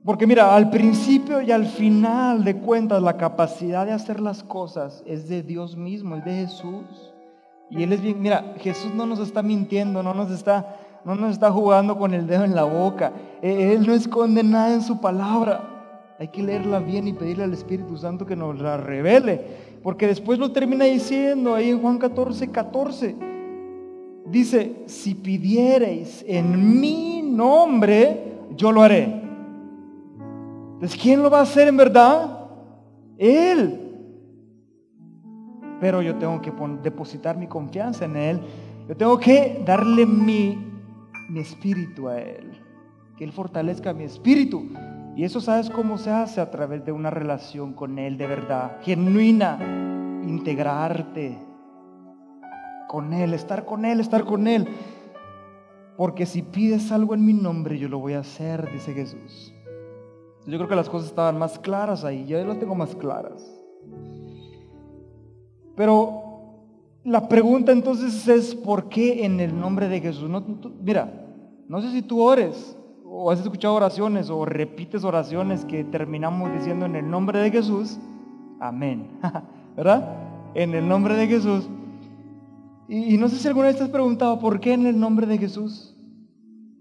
Porque 0.04 0.26
mira, 0.26 0.54
al 0.54 0.68
principio 0.68 1.40
y 1.40 1.50
al 1.50 1.64
final 1.64 2.44
de 2.44 2.58
cuentas, 2.58 3.02
la 3.02 3.16
capacidad 3.16 3.86
de 3.86 3.92
hacer 3.92 4.20
las 4.20 4.42
cosas 4.42 5.02
es 5.06 5.28
de 5.28 5.42
Dios 5.42 5.78
mismo, 5.78 6.16
es 6.16 6.24
de 6.26 6.34
Jesús. 6.34 7.14
Y 7.70 7.82
Él 7.82 7.92
es 7.94 8.02
bien, 8.02 8.20
mira, 8.20 8.54
Jesús 8.58 8.92
no 8.94 9.06
nos 9.06 9.18
está 9.18 9.42
mintiendo, 9.42 10.02
no 10.02 10.12
nos 10.12 10.30
está, 10.30 10.76
no 11.06 11.14
nos 11.14 11.32
está 11.32 11.50
jugando 11.50 11.96
con 11.96 12.12
el 12.12 12.26
dedo 12.26 12.44
en 12.44 12.54
la 12.54 12.64
boca. 12.64 13.14
E, 13.40 13.72
Él 13.72 13.86
no 13.86 13.94
esconde 13.94 14.42
nada 14.42 14.74
en 14.74 14.82
su 14.82 15.00
palabra. 15.00 16.14
Hay 16.18 16.28
que 16.28 16.42
leerla 16.42 16.80
bien 16.80 17.08
y 17.08 17.14
pedirle 17.14 17.44
al 17.44 17.54
Espíritu 17.54 17.96
Santo 17.96 18.26
que 18.26 18.36
nos 18.36 18.60
la 18.60 18.76
revele. 18.76 19.40
Porque 19.82 20.06
después 20.06 20.38
lo 20.38 20.52
termina 20.52 20.84
diciendo 20.84 21.54
ahí 21.54 21.70
en 21.70 21.80
Juan 21.80 21.96
14, 21.96 22.50
14. 22.50 23.16
Dice, 24.26 24.82
si 24.84 25.14
pidiereis 25.14 26.22
en 26.28 26.78
mi 26.78 27.22
nombre, 27.22 28.34
yo 28.54 28.70
lo 28.70 28.82
haré. 28.82 29.23
Entonces, 30.84 31.02
¿quién 31.02 31.22
lo 31.22 31.30
va 31.30 31.38
a 31.38 31.42
hacer 31.44 31.66
en 31.66 31.78
verdad? 31.78 32.40
Él. 33.16 33.80
Pero 35.80 36.02
yo 36.02 36.16
tengo 36.16 36.42
que 36.42 36.52
depositar 36.82 37.38
mi 37.38 37.46
confianza 37.46 38.04
en 38.04 38.16
Él. 38.16 38.40
Yo 38.86 38.94
tengo 38.94 39.18
que 39.18 39.62
darle 39.64 40.04
mi, 40.04 40.58
mi 41.30 41.40
espíritu 41.40 42.08
a 42.08 42.20
Él. 42.20 42.60
Que 43.16 43.24
Él 43.24 43.32
fortalezca 43.32 43.94
mi 43.94 44.04
espíritu. 44.04 44.68
Y 45.16 45.24
eso 45.24 45.40
sabes 45.40 45.70
cómo 45.70 45.96
se 45.96 46.10
hace 46.10 46.42
a 46.42 46.50
través 46.50 46.84
de 46.84 46.92
una 46.92 47.08
relación 47.08 47.72
con 47.72 47.98
Él 47.98 48.18
de 48.18 48.26
verdad, 48.26 48.76
genuina, 48.82 49.56
integrarte 50.22 51.38
con 52.88 53.14
Él, 53.14 53.32
estar 53.32 53.64
con 53.64 53.86
Él, 53.86 54.00
estar 54.00 54.26
con 54.26 54.46
Él. 54.46 54.68
Porque 55.96 56.26
si 56.26 56.42
pides 56.42 56.92
algo 56.92 57.14
en 57.14 57.24
mi 57.24 57.32
nombre, 57.32 57.78
yo 57.78 57.88
lo 57.88 58.00
voy 58.00 58.12
a 58.12 58.18
hacer, 58.18 58.70
dice 58.70 58.92
Jesús. 58.92 59.53
Yo 60.46 60.58
creo 60.58 60.68
que 60.68 60.76
las 60.76 60.88
cosas 60.88 61.08
estaban 61.08 61.38
más 61.38 61.58
claras 61.58 62.04
ahí, 62.04 62.26
yo 62.26 62.44
las 62.44 62.58
tengo 62.58 62.74
más 62.74 62.94
claras. 62.94 63.42
Pero 65.76 66.22
la 67.04 67.28
pregunta 67.28 67.72
entonces 67.72 68.28
es, 68.28 68.54
¿por 68.54 68.88
qué 68.88 69.24
en 69.24 69.40
el 69.40 69.58
nombre 69.58 69.88
de 69.88 70.00
Jesús? 70.00 70.28
No, 70.28 70.44
mira, 70.82 71.26
no 71.68 71.80
sé 71.80 71.90
si 71.90 72.02
tú 72.02 72.20
ores, 72.20 72.76
o 73.04 73.30
has 73.30 73.40
escuchado 73.40 73.74
oraciones 73.74 74.28
o 74.28 74.44
repites 74.44 75.04
oraciones 75.04 75.64
que 75.64 75.84
terminamos 75.84 76.52
diciendo 76.52 76.86
en 76.86 76.96
el 76.96 77.08
nombre 77.08 77.38
de 77.38 77.50
Jesús, 77.50 77.98
amén. 78.60 79.08
¿Verdad? 79.76 80.16
En 80.54 80.74
el 80.74 80.86
nombre 80.86 81.14
de 81.14 81.26
Jesús. 81.26 81.68
Y, 82.88 83.16
no 83.16 83.28
sé 83.28 83.36
si 83.36 83.48
alguna 83.48 83.68
vez 83.68 83.76
te 83.76 83.84
has 83.84 83.88
preguntado, 83.88 84.38
¿por 84.38 84.60
qué 84.60 84.74
en 84.74 84.86
el 84.86 85.00
nombre 85.00 85.26
de 85.26 85.38
Jesús? 85.38 85.96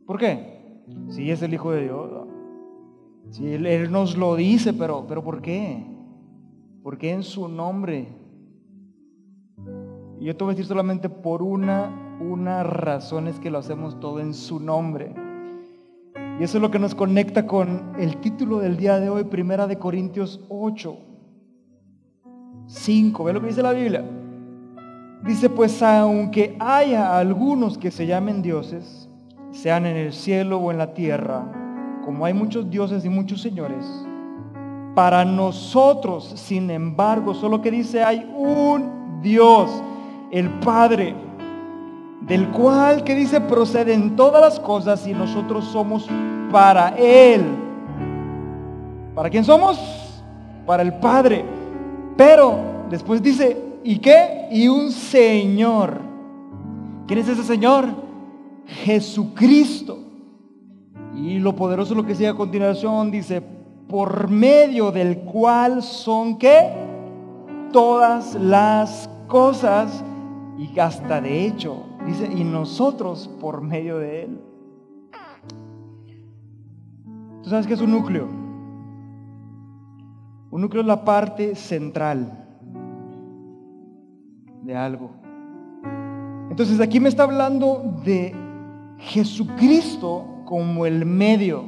¿Por 0.05 0.19
qué? 0.19 0.81
Si 1.09 1.31
es 1.31 1.41
el 1.41 1.53
Hijo 1.53 1.71
de 1.71 1.83
Dios. 1.83 2.27
Si 3.29 3.53
él, 3.53 3.91
nos 3.91 4.17
lo 4.17 4.35
dice, 4.35 4.73
pero, 4.73 5.05
pero 5.07 5.23
¿por 5.23 5.41
qué? 5.41 5.83
¿Por 6.83 6.97
qué 6.97 7.11
en 7.11 7.23
su 7.23 7.47
nombre? 7.47 8.07
Y 10.19 10.25
yo 10.25 10.35
te 10.35 10.43
voy 10.43 10.51
a 10.51 10.55
decir 10.55 10.67
solamente 10.67 11.09
por 11.09 11.41
una, 11.41 12.17
una 12.19 12.63
razón 12.63 13.27
es 13.27 13.39
que 13.39 13.49
lo 13.49 13.57
hacemos 13.57 13.99
todo 13.99 14.19
en 14.19 14.33
su 14.33 14.59
nombre. 14.59 15.13
Y 16.39 16.43
eso 16.43 16.57
es 16.57 16.61
lo 16.61 16.71
que 16.71 16.79
nos 16.79 16.95
conecta 16.95 17.45
con 17.47 17.93
el 17.97 18.17
título 18.17 18.59
del 18.59 18.77
día 18.77 18.99
de 18.99 19.09
hoy, 19.09 19.23
Primera 19.23 19.67
de 19.67 19.77
Corintios 19.77 20.43
8, 20.49 20.97
5. 22.67 23.23
¿Ve 23.23 23.33
lo 23.33 23.41
que 23.41 23.47
dice 23.47 23.61
la 23.61 23.73
Biblia? 23.73 24.03
Dice, 25.25 25.49
pues 25.49 25.81
aunque 25.81 26.55
haya 26.59 27.17
algunos 27.17 27.77
que 27.77 27.91
se 27.91 28.05
llamen 28.05 28.41
dioses, 28.41 29.09
sean 29.51 29.85
en 29.85 29.95
el 29.95 30.11
cielo 30.11 30.57
o 30.57 30.71
en 30.71 30.77
la 30.77 30.93
tierra, 30.93 31.62
como 32.05 32.25
hay 32.25 32.33
muchos 32.33 32.69
dioses 32.69 33.05
y 33.05 33.09
muchos 33.09 33.41
señores, 33.41 33.85
para 34.95 35.25
nosotros, 35.25 36.33
sin 36.35 36.69
embargo, 36.69 37.33
solo 37.33 37.61
que 37.61 37.71
dice 37.71 38.03
hay 38.03 38.29
un 38.35 39.21
Dios, 39.21 39.69
el 40.31 40.49
Padre 40.59 41.15
del 42.27 42.49
cual 42.49 43.03
que 43.03 43.15
dice 43.15 43.41
proceden 43.41 44.15
todas 44.15 44.41
las 44.41 44.59
cosas 44.59 45.05
y 45.07 45.13
nosotros 45.13 45.65
somos 45.65 46.07
para 46.51 46.89
Él. 46.97 47.43
¿Para 49.13 49.29
quién 49.29 49.43
somos? 49.43 49.79
Para 50.65 50.83
el 50.83 50.93
Padre. 50.95 51.43
Pero 52.15 52.57
después 52.89 53.21
dice, 53.21 53.57
¿y 53.83 53.97
qué? 53.97 54.47
Y 54.51 54.67
un 54.67 54.91
Señor. 54.91 55.99
¿Quién 57.07 57.19
es 57.19 57.27
ese 57.27 57.43
Señor? 57.43 57.87
Jesucristo. 58.65 60.02
Y 61.15 61.39
lo 61.39 61.55
poderoso 61.55 61.95
lo 61.95 62.05
que 62.05 62.15
sigue 62.15 62.29
a 62.29 62.33
continuación 62.33 63.11
dice, 63.11 63.41
por 63.87 64.29
medio 64.29 64.91
del 64.91 65.19
cual 65.19 65.83
son 65.83 66.37
qué? 66.37 66.71
Todas 67.71 68.35
las 68.35 69.09
cosas 69.27 70.03
y 70.57 70.79
hasta 70.79 71.21
de 71.21 71.45
hecho 71.45 71.85
Dice, 72.05 72.29
y 72.31 72.43
nosotros 72.43 73.29
por 73.39 73.61
medio 73.61 73.97
de 73.97 74.23
Él. 74.23 74.41
¿Tú 77.41 77.49
sabes 77.49 77.65
qué 77.65 77.73
es 77.73 77.81
un 77.81 77.91
núcleo? 77.91 78.27
Un 80.51 80.61
núcleo 80.61 80.81
es 80.81 80.87
la 80.87 81.03
parte 81.03 81.55
central 81.55 82.45
de 84.63 84.75
algo. 84.75 85.11
Entonces 86.49 86.79
aquí 86.79 86.99
me 86.99 87.09
está 87.09 87.23
hablando 87.23 88.01
de 88.03 88.35
Jesucristo 88.97 90.25
como 90.53 90.85
el 90.85 91.03
medio, 91.03 91.63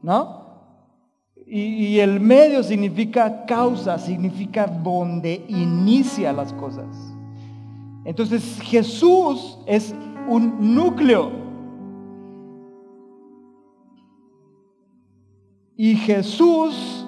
¿no? 0.00 0.46
Y, 1.46 1.98
el 1.98 2.20
medio 2.20 2.62
significa 2.62 3.44
causa, 3.44 3.98
significa 3.98 4.66
donde 4.66 5.44
inicia 5.46 6.32
las 6.32 6.50
cosas. 6.54 6.86
Entonces 8.02 8.58
Jesús 8.62 9.58
es 9.66 9.94
un 10.26 10.74
núcleo. 10.74 11.32
Y 15.76 15.94
Jesús, 15.96 17.04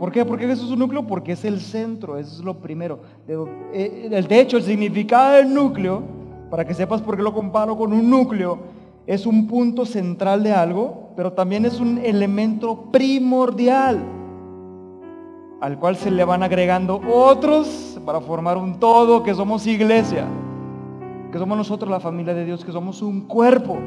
¿por 0.00 0.10
qué? 0.10 0.24
Porque 0.24 0.48
Jesús 0.48 0.64
es 0.64 0.72
un 0.72 0.80
núcleo? 0.80 1.06
Porque 1.06 1.30
es 1.30 1.44
el 1.44 1.60
centro, 1.60 2.18
eso 2.18 2.40
es 2.40 2.44
lo 2.44 2.58
primero. 2.58 3.02
Eh, 3.72 4.26
de 4.28 4.40
hecho, 4.40 4.56
el 4.56 4.64
significado 4.64 5.36
del 5.36 5.54
núcleo, 5.54 6.02
para 6.50 6.64
que 6.64 6.74
sepas 6.74 7.00
por 7.02 7.16
qué 7.16 7.22
lo 7.22 7.32
comparo 7.32 7.76
con 7.76 7.92
un 7.92 8.10
núcleo, 8.10 8.74
es 9.06 9.26
un 9.26 9.46
punto 9.46 9.86
central 9.86 10.42
de 10.42 10.52
algo, 10.52 11.10
pero 11.16 11.32
también 11.32 11.64
es 11.64 11.80
un 11.80 11.98
elemento 11.98 12.90
primordial 12.90 14.02
al 15.60 15.78
cual 15.78 15.96
se 15.96 16.10
le 16.10 16.24
van 16.24 16.42
agregando 16.42 17.00
otros 17.12 17.98
para 18.04 18.20
formar 18.20 18.58
un 18.58 18.78
todo 18.78 19.22
que 19.22 19.34
somos 19.34 19.66
iglesia, 19.66 20.26
que 21.32 21.38
somos 21.38 21.56
nosotros 21.56 21.90
la 21.90 22.00
familia 22.00 22.34
de 22.34 22.44
Dios, 22.44 22.64
que 22.64 22.72
somos 22.72 23.00
un 23.00 23.22
cuerpo, 23.22 23.78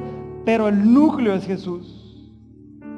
pero 0.45 0.67
el 0.67 0.93
núcleo 0.93 1.33
es 1.33 1.45
Jesús. 1.45 2.31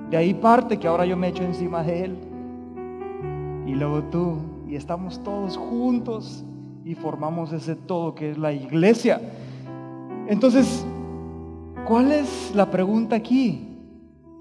De 0.09 0.17
ahí 0.17 0.33
parte 0.33 0.77
que 0.77 0.87
ahora 0.87 1.05
yo 1.05 1.17
me 1.17 1.29
echo 1.29 1.43
encima 1.43 1.83
de 1.83 2.05
Él 2.05 2.17
y 3.65 3.71
luego 3.71 4.03
tú 4.05 4.37
y 4.67 4.75
estamos 4.75 5.21
todos 5.23 5.57
juntos 5.57 6.45
y 6.85 6.95
formamos 6.95 7.51
ese 7.53 7.75
todo 7.75 8.15
que 8.15 8.31
es 8.31 8.37
la 8.37 8.53
iglesia. 8.53 9.21
Entonces, 10.27 10.85
¿cuál 11.87 12.11
es 12.11 12.51
la 12.55 12.69
pregunta 12.69 13.15
aquí? 13.15 13.67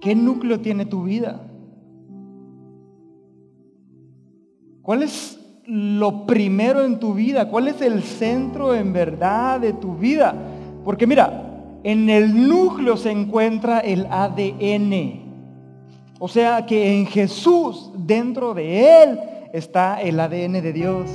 ¿Qué 0.01 0.15
núcleo 0.15 0.61
tiene 0.61 0.87
tu 0.87 1.05
vida? 1.05 1.41
¿Cuál 4.83 5.03
es 5.03 5.39
lo 5.67 6.27
primero 6.27 6.85
en 6.85 6.99
tu 6.99 7.15
vida? 7.15 7.49
¿Cuál 7.49 7.69
es 7.69 7.81
el 7.81 8.03
centro 8.03 8.75
en 8.75 8.93
verdad 8.93 9.61
de 9.61 9.73
tu 9.73 9.95
vida? 9.95 10.35
Porque 10.85 11.07
mira, 11.07 11.79
en 11.85 12.09
el 12.11 12.49
núcleo 12.49 12.97
se 12.97 13.11
encuentra 13.11 13.81
el 13.81 14.07
ADN. 14.11 15.31
O 16.19 16.29
sea 16.29 16.67
que 16.67 16.99
en 16.99 17.07
Jesús, 17.07 17.91
dentro 17.95 18.53
de 18.55 19.03
Él, 19.03 19.21
está 19.53 20.01
el 20.03 20.19
ADN 20.21 20.61
de 20.61 20.73
Dios. 20.73 21.11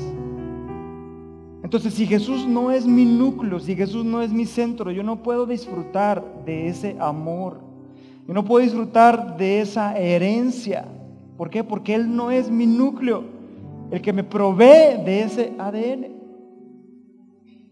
Entonces, 1.65 1.95
si 1.95 2.05
Jesús 2.05 2.45
no 2.45 2.69
es 2.69 2.85
mi 2.85 3.05
núcleo, 3.05 3.59
si 3.59 3.75
Jesús 3.75 4.05
no 4.05 4.21
es 4.21 4.31
mi 4.31 4.45
centro, 4.45 4.91
yo 4.91 5.01
no 5.01 5.23
puedo 5.23 5.47
disfrutar 5.47 6.23
de 6.45 6.67
ese 6.67 6.95
amor. 6.99 7.59
Yo 8.27 8.35
no 8.35 8.45
puedo 8.45 8.63
disfrutar 8.63 9.35
de 9.35 9.61
esa 9.61 9.97
herencia. 9.97 10.85
¿Por 11.35 11.49
qué? 11.49 11.63
Porque 11.63 11.95
Él 11.95 12.15
no 12.15 12.29
es 12.29 12.51
mi 12.51 12.67
núcleo, 12.67 13.23
el 13.89 13.99
que 13.99 14.13
me 14.13 14.23
provee 14.23 15.03
de 15.03 15.23
ese 15.23 15.53
ADN. 15.57 16.05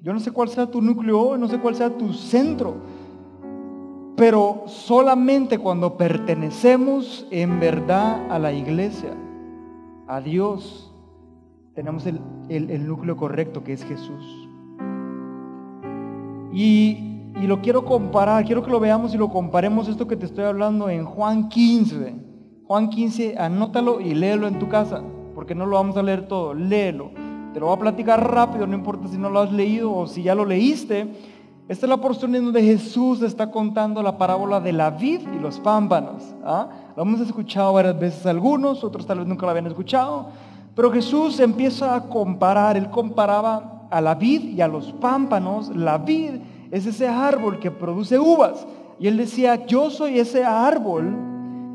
Yo 0.02 0.12
no 0.12 0.20
sé 0.20 0.32
cuál 0.32 0.50
sea 0.50 0.66
tu 0.66 0.82
núcleo, 0.82 1.38
no 1.38 1.48
sé 1.48 1.60
cuál 1.60 1.76
sea 1.76 1.96
tu 1.96 2.14
centro, 2.14 2.78
pero 4.18 4.64
solamente 4.66 5.60
cuando 5.60 5.98
pertenecemos 5.98 7.28
en 7.30 7.60
verdad 7.60 8.26
a 8.32 8.40
la 8.40 8.54
iglesia, 8.54 9.14
a 10.08 10.20
Dios, 10.20 10.93
tenemos 11.74 12.06
el, 12.06 12.88
núcleo 12.88 13.18
correcto 13.18 13.64
que 13.64 13.74
es 13.74 13.84
Jesús. 13.84 14.50
Y, 16.54 17.10
lo 17.48 17.62
quiero 17.62 17.84
comparar, 17.84 18.46
quiero 18.46 18.64
que 18.64 18.72
lo 18.72 18.80
veamos 18.80 19.14
y 19.14 19.18
lo 19.18 19.30
comparemos 19.30 19.90
esto 19.90 20.08
que 20.08 20.16
te 20.16 20.26
estoy 20.26 20.46
hablando 20.46 20.90
en 20.90 21.04
Juan 21.04 21.50
15. 21.50 22.16
Juan 22.66 22.90
15, 22.90 23.38
anótalo 23.38 24.00
y 24.00 24.14
léelo 24.14 24.48
en 24.48 24.60
tu 24.60 24.70
casa, 24.70 25.04
porque 25.36 25.54
no 25.54 25.66
lo 25.66 25.76
vamos 25.76 25.98
a 25.98 26.04
leer 26.04 26.28
todo, 26.28 26.54
léelo. 26.54 27.12
Te 27.54 27.60
lo 27.60 27.66
voy 27.66 27.76
a 27.76 27.80
platicar 27.80 28.32
rápido, 28.32 28.66
no 28.66 28.76
importa 28.76 29.10
si 29.10 29.18
no 29.18 29.30
lo 29.30 29.42
has 29.42 29.52
leído 29.52 29.94
o 29.94 30.08
si 30.08 30.24
ya 30.24 30.36
lo 30.36 30.46
leíste. 30.46 31.08
Esta 31.68 31.86
es 31.86 31.90
la 31.90 31.98
porción 31.98 32.34
en 32.36 32.46
donde 32.46 32.62
Jesús 32.62 33.22
está 33.22 33.52
contando 33.52 34.02
la 34.02 34.18
parábola 34.18 34.62
de 34.62 34.72
la 34.72 34.92
vid 34.92 35.22
y 35.36 35.40
los 35.40 35.60
pámpanos. 35.60 36.24
¿ah? 36.46 36.70
Lo 36.96 37.04
hemos 37.04 37.20
escuchado 37.20 37.74
varias 37.74 38.00
veces 38.00 38.26
algunos, 38.26 38.84
otros 38.84 39.06
tal 39.06 39.20
vez 39.20 39.28
nunca 39.28 39.46
lo 39.46 39.50
habían 39.50 39.68
escuchado. 39.68 40.30
Pero 40.76 40.92
Jesús 40.92 41.40
empieza 41.40 41.96
a 41.96 42.10
comparar, 42.10 42.78
él 42.78 42.90
comparaba 42.90 43.88
a 43.92 44.02
la 44.02 44.16
vid 44.16 44.56
y 44.56 44.62
a 44.62 44.68
los 44.68 44.92
pámpanos. 44.94 45.76
La 45.76 46.00
vid 46.00 46.32
es 46.72 46.86
ese 46.88 47.08
árbol 47.08 47.60
que 47.60 47.70
produce 47.70 48.18
uvas. 48.18 48.66
Y 49.00 49.08
él 49.08 49.18
decía, 49.18 49.66
yo 49.66 49.90
soy 49.92 50.20
ese 50.20 50.44
árbol 50.44 51.16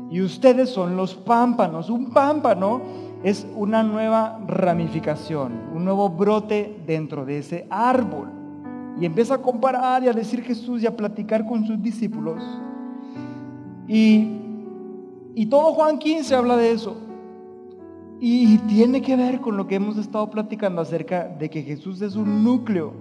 y 0.09 0.21
ustedes 0.21 0.69
son 0.69 0.97
los 0.97 1.15
pámpanos. 1.15 1.89
Un 1.89 2.09
pámpano 2.11 2.81
es 3.23 3.47
una 3.55 3.83
nueva 3.83 4.39
ramificación, 4.47 5.53
un 5.73 5.85
nuevo 5.85 6.09
brote 6.09 6.81
dentro 6.85 7.25
de 7.25 7.37
ese 7.37 7.67
árbol. 7.69 8.27
Y 8.99 9.05
empieza 9.05 9.35
a 9.35 9.41
comparar 9.41 10.03
y 10.03 10.09
a 10.09 10.13
decir 10.13 10.41
Jesús 10.43 10.83
y 10.83 10.87
a 10.87 10.97
platicar 10.97 11.45
con 11.45 11.65
sus 11.65 11.81
discípulos. 11.81 12.43
Y, 13.87 14.39
y 15.35 15.45
todo 15.45 15.73
Juan 15.73 15.99
15 15.99 16.35
habla 16.35 16.57
de 16.57 16.71
eso. 16.71 17.08
Y 18.19 18.57
tiene 18.59 19.01
que 19.01 19.15
ver 19.15 19.39
con 19.39 19.55
lo 19.55 19.67
que 19.67 19.75
hemos 19.75 19.97
estado 19.97 20.29
platicando 20.29 20.81
acerca 20.81 21.27
de 21.27 21.49
que 21.49 21.63
Jesús 21.63 22.01
es 22.01 22.15
un 22.15 22.43
núcleo. 22.43 22.93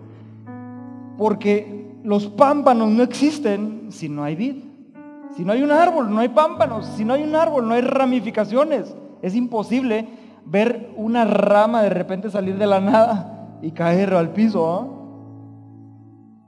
Porque 1.16 1.96
los 2.04 2.26
pámpanos 2.26 2.90
no 2.90 3.02
existen 3.02 3.88
si 3.90 4.08
no 4.08 4.22
hay 4.22 4.36
vid. 4.36 4.56
Si 5.36 5.44
no 5.44 5.52
hay 5.52 5.62
un 5.62 5.72
árbol, 5.72 6.10
no 6.10 6.20
hay 6.20 6.28
pámpanos. 6.28 6.86
Si 6.96 7.04
no 7.04 7.14
hay 7.14 7.22
un 7.22 7.34
árbol, 7.34 7.66
no 7.66 7.74
hay 7.74 7.82
ramificaciones. 7.82 8.94
Es 9.20 9.34
imposible 9.34 10.08
ver 10.44 10.90
una 10.96 11.24
rama 11.24 11.82
de 11.82 11.90
repente 11.90 12.30
salir 12.30 12.56
de 12.56 12.66
la 12.66 12.80
nada 12.80 13.58
y 13.60 13.72
caer 13.72 14.14
al 14.14 14.30
piso. 14.30 14.72
¿ah? 14.72 14.86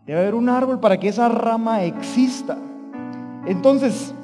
Debe 0.06 0.20
haber 0.20 0.34
un 0.34 0.48
árbol 0.48 0.80
para 0.80 0.98
que 0.98 1.08
esa 1.08 1.28
rama 1.28 1.82
exista. 1.84 2.56
Entonces, 3.46 4.14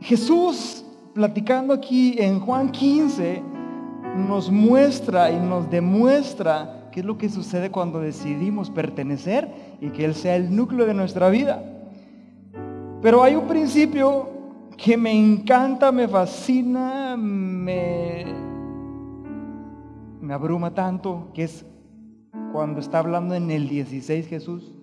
Jesús 0.00 0.83
platicando 1.14 1.72
aquí 1.72 2.16
en 2.18 2.40
Juan 2.40 2.70
15, 2.70 3.42
nos 4.28 4.50
muestra 4.50 5.30
y 5.30 5.38
nos 5.38 5.70
demuestra 5.70 6.88
qué 6.92 7.00
es 7.00 7.06
lo 7.06 7.16
que 7.16 7.28
sucede 7.28 7.70
cuando 7.70 8.00
decidimos 8.00 8.70
pertenecer 8.70 9.76
y 9.80 9.90
que 9.90 10.04
Él 10.04 10.14
sea 10.14 10.36
el 10.36 10.54
núcleo 10.54 10.86
de 10.86 10.94
nuestra 10.94 11.28
vida. 11.30 11.64
Pero 13.00 13.22
hay 13.22 13.36
un 13.36 13.46
principio 13.46 14.28
que 14.76 14.96
me 14.96 15.12
encanta, 15.12 15.92
me 15.92 16.08
fascina, 16.08 17.16
me, 17.16 18.24
abruma 20.30 20.74
tanto, 20.74 21.28
que 21.32 21.44
es 21.44 21.64
cuando 22.52 22.80
está 22.80 22.98
hablando 22.98 23.34
en 23.34 23.50
el 23.50 23.68
16 23.68 24.26
Jesús. 24.26 24.76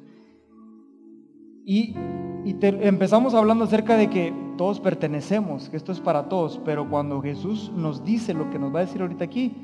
Y 1.65 1.96
y 2.44 2.56
empezamos 2.62 3.34
hablando 3.34 3.65
acerca 3.65 3.96
de 3.98 4.10
que 4.10 4.34
todos 4.62 4.80
pertenecemos, 4.80 5.69
que 5.69 5.76
esto 5.76 5.91
es 5.91 6.00
para 6.00 6.30
todos, 6.30 6.62
pero 6.63 6.88
cuando 6.88 7.19
Jesús 7.19 7.71
nos 7.76 8.06
dice 8.06 8.32
lo 8.32 8.52
que 8.52 8.60
nos 8.60 8.71
va 8.71 8.78
a 8.78 8.86
decir 8.86 9.02
ahorita 9.02 9.24
aquí, 9.24 9.56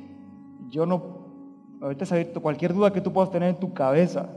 yo 0.71 0.87
no, 0.87 1.03
ahorita 1.79 2.03
saber 2.07 2.33
cualquier 2.41 2.73
duda 2.73 2.91
que 2.91 2.99
tú 2.99 3.13
puedas 3.13 3.29
tener 3.29 3.49
en 3.49 3.59
tu 3.59 3.71
cabeza. 3.75 4.27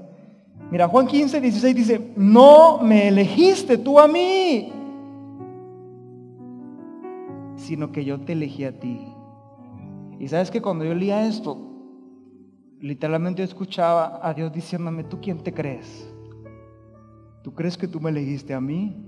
Mira, 0.71 0.87
Juan 0.87 1.07
15, 1.07 1.41
16 1.41 1.75
dice, 1.75 2.13
no 2.15 2.77
me 2.77 3.09
elegiste 3.09 3.79
tú 3.79 3.99
a 3.99 4.07
mí, 4.07 4.71
sino 7.57 7.91
que 7.91 8.05
yo 8.05 8.21
te 8.21 8.35
elegí 8.35 8.65
a 8.65 8.79
ti. 8.79 9.01
Y 10.19 10.29
sabes 10.29 10.51
que 10.51 10.61
cuando 10.61 10.85
yo 10.85 10.95
leía 10.95 11.27
esto, 11.27 11.57
literalmente 12.81 13.39
yo 13.39 13.45
escuchaba 13.45 14.21
a 14.23 14.35
Dios 14.35 14.53
diciéndome, 14.53 15.05
¿tú 15.05 15.23
quién 15.23 15.39
te 15.39 15.55
crees? 15.55 16.07
¿Tú 17.43 17.55
crees 17.55 17.79
que 17.79 17.89
tú 17.89 17.99
me 17.99 18.11
elegiste 18.11 18.53
a 18.53 18.61
mí? 18.61 19.07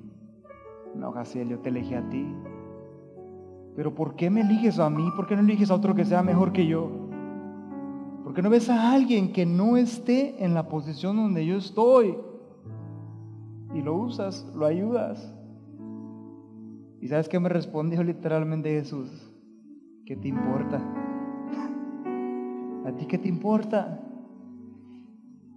No, 0.95 1.13
Jaciel, 1.13 1.49
yo 1.49 1.59
te 1.61 1.71
elegí 1.71 1.95
a 1.95 2.09
ti. 2.09 2.27
Pero 3.75 3.95
¿por 3.95 4.17
qué 4.17 4.31
me 4.31 4.43
eliges 4.43 4.79
a 4.79 4.91
mí? 4.91 5.09
¿Por 5.17 5.27
qué 5.27 5.35
no 5.35 5.43
eliges 5.43 5.71
a 5.71 5.75
otro 5.75 5.95
que 5.95 6.05
sea 6.05 6.23
mejor 6.23 6.53
que 6.53 6.67
yo? 6.67 6.91
¿Por 8.23 8.35
qué 8.35 8.43
no 8.43 8.51
ves 8.51 8.69
a 8.69 8.93
alguien 8.93 9.33
que 9.33 9.47
no 9.47 9.77
esté 9.77 10.45
en 10.45 10.55
la 10.55 10.69
posición 10.69 11.17
donde 11.17 11.47
yo 11.47 11.57
estoy? 11.57 12.17
Y 13.75 13.81
lo 13.81 13.95
usas, 13.95 14.47
lo 14.55 14.67
ayudas. 14.67 15.35
¿Y 17.01 17.09
sabes 17.09 17.29
qué 17.29 17.41
me 17.41 17.49
respondió 17.49 18.03
literalmente 18.03 18.71
Jesús? 18.71 19.11
¿Qué 20.05 20.17
te 20.17 20.29
importa? 20.29 20.81
¿A 22.85 22.93
ti 22.93 23.07
qué 23.07 23.19
te 23.19 23.29
importa? 23.29 24.01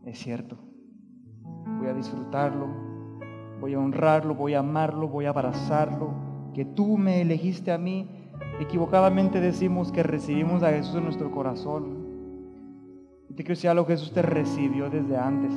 Es 0.06 0.20
cierto 0.20 0.58
voy 1.78 1.88
a 1.88 1.94
disfrutarlo, 1.94 2.68
voy 3.60 3.74
a 3.74 3.80
honrarlo, 3.80 4.36
voy 4.36 4.54
a 4.54 4.60
amarlo, 4.60 5.08
voy 5.08 5.26
a 5.26 5.30
abrazarlo, 5.30 6.14
que 6.54 6.66
tú 6.66 6.98
me 6.98 7.22
elegiste 7.22 7.72
a 7.72 7.78
mí. 7.78 8.08
Equivocadamente 8.60 9.42
decimos 9.42 9.92
que 9.92 10.04
recibimos 10.04 10.64
a 10.64 10.70
Jesús 10.70 10.96
en 10.96 11.04
nuestro 11.06 11.32
corazón. 11.32 12.06
Y 13.30 13.34
te 13.34 13.44
quiero 13.44 13.56
decir 13.56 13.70
algo, 13.70 13.86
Jesús 13.86 14.12
te 14.14 14.22
recibió 14.22 14.90
desde 14.90 15.18
antes. 15.18 15.52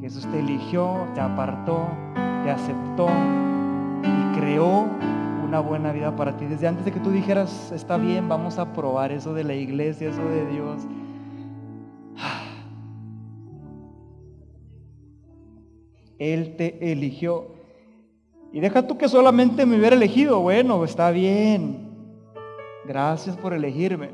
Jesús 0.00 0.26
te 0.30 0.38
eligió, 0.38 1.06
te 1.14 1.20
apartó, 1.20 1.86
te 2.44 2.50
aceptó 2.50 3.08
y 4.02 4.38
creó 4.38 4.86
una 5.44 5.60
buena 5.60 5.92
vida 5.92 6.14
para 6.14 6.36
ti. 6.36 6.44
Desde 6.44 6.68
antes 6.68 6.84
de 6.84 6.92
que 6.92 7.00
tú 7.00 7.10
dijeras, 7.10 7.72
está 7.72 7.96
bien, 7.96 8.28
vamos 8.28 8.58
a 8.58 8.72
probar 8.72 9.12
eso 9.12 9.32
de 9.32 9.44
la 9.44 9.54
iglesia, 9.54 10.10
eso 10.10 10.22
de 10.22 10.46
Dios. 10.46 10.86
Él 16.18 16.56
te 16.56 16.92
eligió. 16.92 17.46
Y 18.52 18.60
deja 18.60 18.86
tú 18.86 18.96
que 18.96 19.08
solamente 19.08 19.66
me 19.66 19.78
hubiera 19.78 19.96
elegido. 19.96 20.40
Bueno, 20.40 20.84
está 20.84 21.10
bien. 21.10 21.88
Gracias 22.86 23.36
por 23.36 23.52
elegirme. 23.52 24.10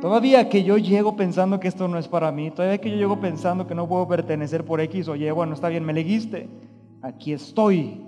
Todavía 0.00 0.48
que 0.48 0.62
yo 0.62 0.76
llego 0.78 1.16
pensando 1.16 1.58
que 1.58 1.68
esto 1.68 1.88
no 1.88 1.98
es 1.98 2.06
para 2.06 2.30
mí, 2.30 2.50
todavía 2.50 2.78
que 2.78 2.90
yo 2.90 2.96
llego 2.96 3.20
pensando 3.20 3.66
que 3.66 3.74
no 3.74 3.88
puedo 3.88 4.06
pertenecer 4.06 4.64
por 4.64 4.80
X 4.80 5.08
o 5.08 5.16
Y, 5.16 5.30
bueno, 5.30 5.54
está 5.54 5.68
bien, 5.68 5.84
me 5.84 5.92
elegiste. 5.92 6.48
Aquí 7.02 7.32
estoy. 7.32 8.02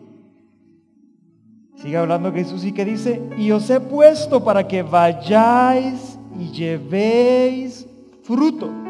Sigue 1.76 1.96
hablando 1.96 2.32
Jesús 2.32 2.64
y 2.64 2.72
que 2.72 2.84
dice, 2.84 3.22
y 3.38 3.50
os 3.52 3.68
he 3.70 3.80
puesto 3.80 4.44
para 4.44 4.68
que 4.68 4.82
vayáis 4.82 6.18
y 6.38 6.50
llevéis 6.50 7.88
fruto 8.22 8.87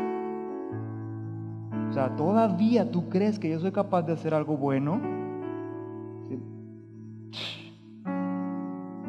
¿todavía 2.17 2.91
tú 2.91 3.09
crees 3.09 3.39
que 3.39 3.51
yo 3.51 3.59
soy 3.59 3.73
capaz 3.73 4.03
de 4.03 4.13
hacer 4.13 4.35
algo 4.35 4.57
bueno? 4.57 5.01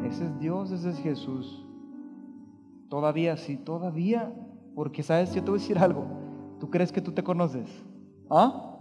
Ese 0.05 0.25
es 0.25 0.39
Dios, 0.39 0.71
ese 0.71 0.89
es 0.89 0.97
Jesús. 0.99 1.65
Todavía, 2.89 3.37
sí, 3.37 3.57
todavía. 3.57 4.33
Porque, 4.73 5.03
¿sabes? 5.03 5.33
Yo 5.35 5.43
te 5.43 5.51
voy 5.51 5.59
a 5.59 5.61
decir 5.61 5.77
algo. 5.77 6.05
¿Tú 6.59 6.69
crees 6.69 6.91
que 6.91 7.01
tú 7.01 7.11
te 7.11 7.23
conoces? 7.23 7.69
¿Ah? 8.29 8.77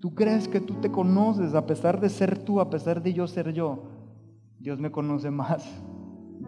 ¿Tú 0.00 0.14
crees 0.14 0.48
que 0.48 0.60
tú 0.60 0.74
te 0.74 0.90
conoces 0.90 1.54
a 1.54 1.66
pesar 1.66 2.00
de 2.00 2.08
ser 2.08 2.38
tú, 2.38 2.60
a 2.60 2.70
pesar 2.70 3.02
de 3.02 3.12
yo 3.12 3.26
ser 3.26 3.52
yo? 3.52 3.84
Dios 4.58 4.78
me 4.80 4.90
conoce 4.90 5.30
más. 5.30 5.64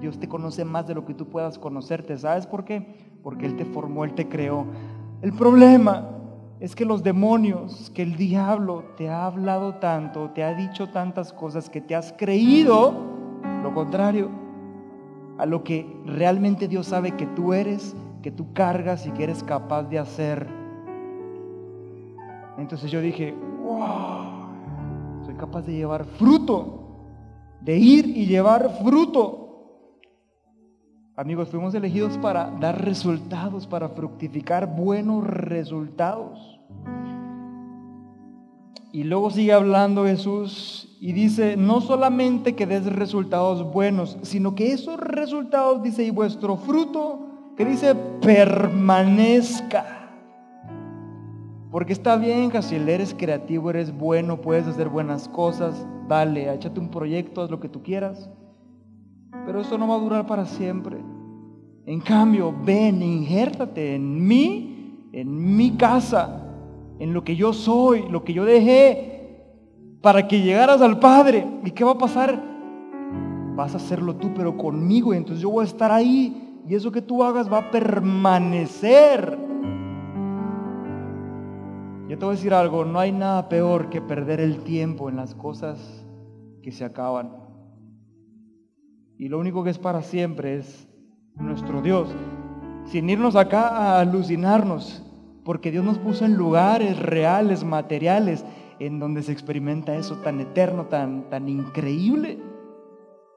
Dios 0.01 0.19
te 0.19 0.29
conoce 0.29 0.65
más 0.65 0.87
de 0.87 0.95
lo 0.95 1.05
que 1.05 1.15
tú 1.15 1.29
puedas 1.29 1.59
conocerte. 1.59 2.17
¿Sabes 2.19 2.47
por 2.47 2.65
qué? 2.65 3.19
Porque 3.23 3.47
Él 3.47 3.57
te 3.57 3.65
formó, 3.65 4.05
Él 4.05 4.15
te 4.15 4.29
creó. 4.29 4.67
El 5.23 5.33
problema 5.33 6.20
es 6.61 6.77
que 6.77 6.85
los 6.85 7.03
demonios, 7.03 7.91
que 7.95 8.03
el 8.03 8.17
diablo 8.17 8.85
te 8.97 9.09
ha 9.09 9.25
hablado 9.25 9.77
tanto, 9.77 10.31
te 10.31 10.45
ha 10.45 10.55
dicho 10.55 10.91
tantas 10.91 11.33
cosas 11.33 11.71
que 11.71 11.81
te 11.81 11.97
has 11.97 12.13
creído 12.13 12.93
lo 13.63 13.73
contrario 13.73 14.29
a 15.39 15.47
lo 15.47 15.65
que 15.65 15.87
realmente 16.05 16.69
Dios 16.69 16.89
sabe 16.89 17.13
que 17.13 17.27
tú 17.27 17.55
eres, 17.55 17.97
que 18.23 18.31
tú 18.31 18.53
cargas 18.53 19.07
y 19.07 19.11
que 19.13 19.25
eres 19.25 19.43
capaz 19.43 19.85
de 19.85 19.99
hacer. 19.99 20.47
Entonces 22.59 22.91
yo 22.91 23.01
dije, 23.01 23.35
wow, 23.65 25.25
soy 25.25 25.35
capaz 25.37 25.63
de 25.63 25.73
llevar 25.73 26.05
fruto, 26.05 26.85
de 27.63 27.79
ir 27.79 28.07
y 28.07 28.27
llevar 28.27 28.69
fruto. 28.83 29.40
Amigos, 31.21 31.51
fuimos 31.51 31.75
elegidos 31.75 32.17
para 32.17 32.51
dar 32.61 32.83
resultados, 32.83 33.67
para 33.67 33.91
fructificar 33.91 34.75
buenos 34.75 35.23
resultados. 35.23 36.59
Y 38.91 39.05
luego 39.05 39.31
sigue 39.31 39.53
hablando 39.53 40.07
Jesús 40.07 40.97
y 40.99 41.13
dice, 41.13 41.59
no 41.59 41.83
solamente 41.83 42.55
que 42.55 42.67
des 42.67 42.87
resultados 42.87 43.71
buenos, 43.71 44.17
sino 44.23 44.55
que 44.55 44.73
esos 44.73 44.99
resultados, 44.99 45.83
dice, 45.83 46.05
y 46.05 46.11
vuestro 46.11 46.57
fruto, 46.57 47.53
que 47.55 47.67
dice, 47.67 47.95
permanezca. 48.23 50.09
Porque 51.71 51.93
está 51.93 52.17
bien 52.17 52.51
si 52.63 52.77
eres 52.77 53.13
creativo, 53.13 53.69
eres 53.69 53.95
bueno, 53.95 54.41
puedes 54.41 54.67
hacer 54.67 54.89
buenas 54.89 55.29
cosas, 55.29 55.87
dale, 56.09 56.51
échate 56.51 56.81
un 56.81 56.89
proyecto, 56.89 57.43
haz 57.43 57.51
lo 57.51 57.61
que 57.61 57.69
tú 57.69 57.83
quieras. 57.83 58.31
Pero 59.45 59.61
eso 59.61 59.77
no 59.77 59.87
va 59.87 59.97
a 59.97 59.99
durar 59.99 60.27
para 60.27 60.47
siempre. 60.47 61.10
En 61.91 61.99
cambio, 61.99 62.55
ven, 62.65 63.03
injértate 63.03 63.97
en 63.97 64.25
mí, 64.25 65.09
en 65.11 65.57
mi 65.57 65.73
casa, 65.73 66.47
en 67.01 67.13
lo 67.13 67.25
que 67.25 67.35
yo 67.35 67.53
soy, 67.53 68.09
lo 68.09 68.23
que 68.23 68.33
yo 68.33 68.45
dejé, 68.45 69.43
para 70.01 70.29
que 70.29 70.41
llegaras 70.41 70.81
al 70.83 71.01
Padre. 71.01 71.45
¿Y 71.65 71.73
qué 71.73 71.83
va 71.83 71.91
a 71.91 71.99
pasar? 71.99 72.41
Vas 73.57 73.75
a 73.75 73.79
hacerlo 73.79 74.15
tú, 74.15 74.33
pero 74.33 74.57
conmigo. 74.57 75.13
Y 75.13 75.17
entonces 75.17 75.43
yo 75.43 75.51
voy 75.51 75.63
a 75.63 75.67
estar 75.67 75.91
ahí. 75.91 76.61
Y 76.65 76.77
eso 76.77 76.93
que 76.93 77.03
tú 77.03 77.25
hagas 77.25 77.53
va 77.53 77.59
a 77.59 77.71
permanecer. 77.73 79.37
Yo 82.09 82.17
te 82.17 82.25
voy 82.25 82.35
a 82.35 82.37
decir 82.37 82.55
algo, 82.55 82.85
no 82.85 83.01
hay 83.01 83.11
nada 83.11 83.49
peor 83.49 83.91
que 83.91 84.01
perder 84.01 84.39
el 84.39 84.63
tiempo 84.63 85.09
en 85.09 85.17
las 85.17 85.35
cosas 85.35 86.07
que 86.63 86.71
se 86.71 86.85
acaban. 86.85 87.33
Y 89.19 89.27
lo 89.27 89.41
único 89.41 89.65
que 89.65 89.71
es 89.71 89.79
para 89.81 90.03
siempre 90.03 90.59
es 90.59 90.87
nuestro 91.41 91.83
Dios. 91.83 92.09
Sin 92.87 93.09
irnos 93.11 93.37
acá 93.37 93.69
a 93.69 94.01
alucinarnos, 94.01 95.03
porque 95.45 95.71
Dios 95.71 95.85
nos 95.85 95.99
puso 95.99 96.25
en 96.25 96.35
lugares 96.35 96.99
reales, 96.99 97.65
materiales, 97.65 98.45
en 98.79 98.99
donde 98.99 99.23
se 99.23 99.33
experimenta 99.33 99.95
eso 99.95 100.17
tan 100.17 100.41
eterno, 100.41 100.87
tan, 100.87 101.29
tan 101.31 101.49
increíble. 101.49 102.39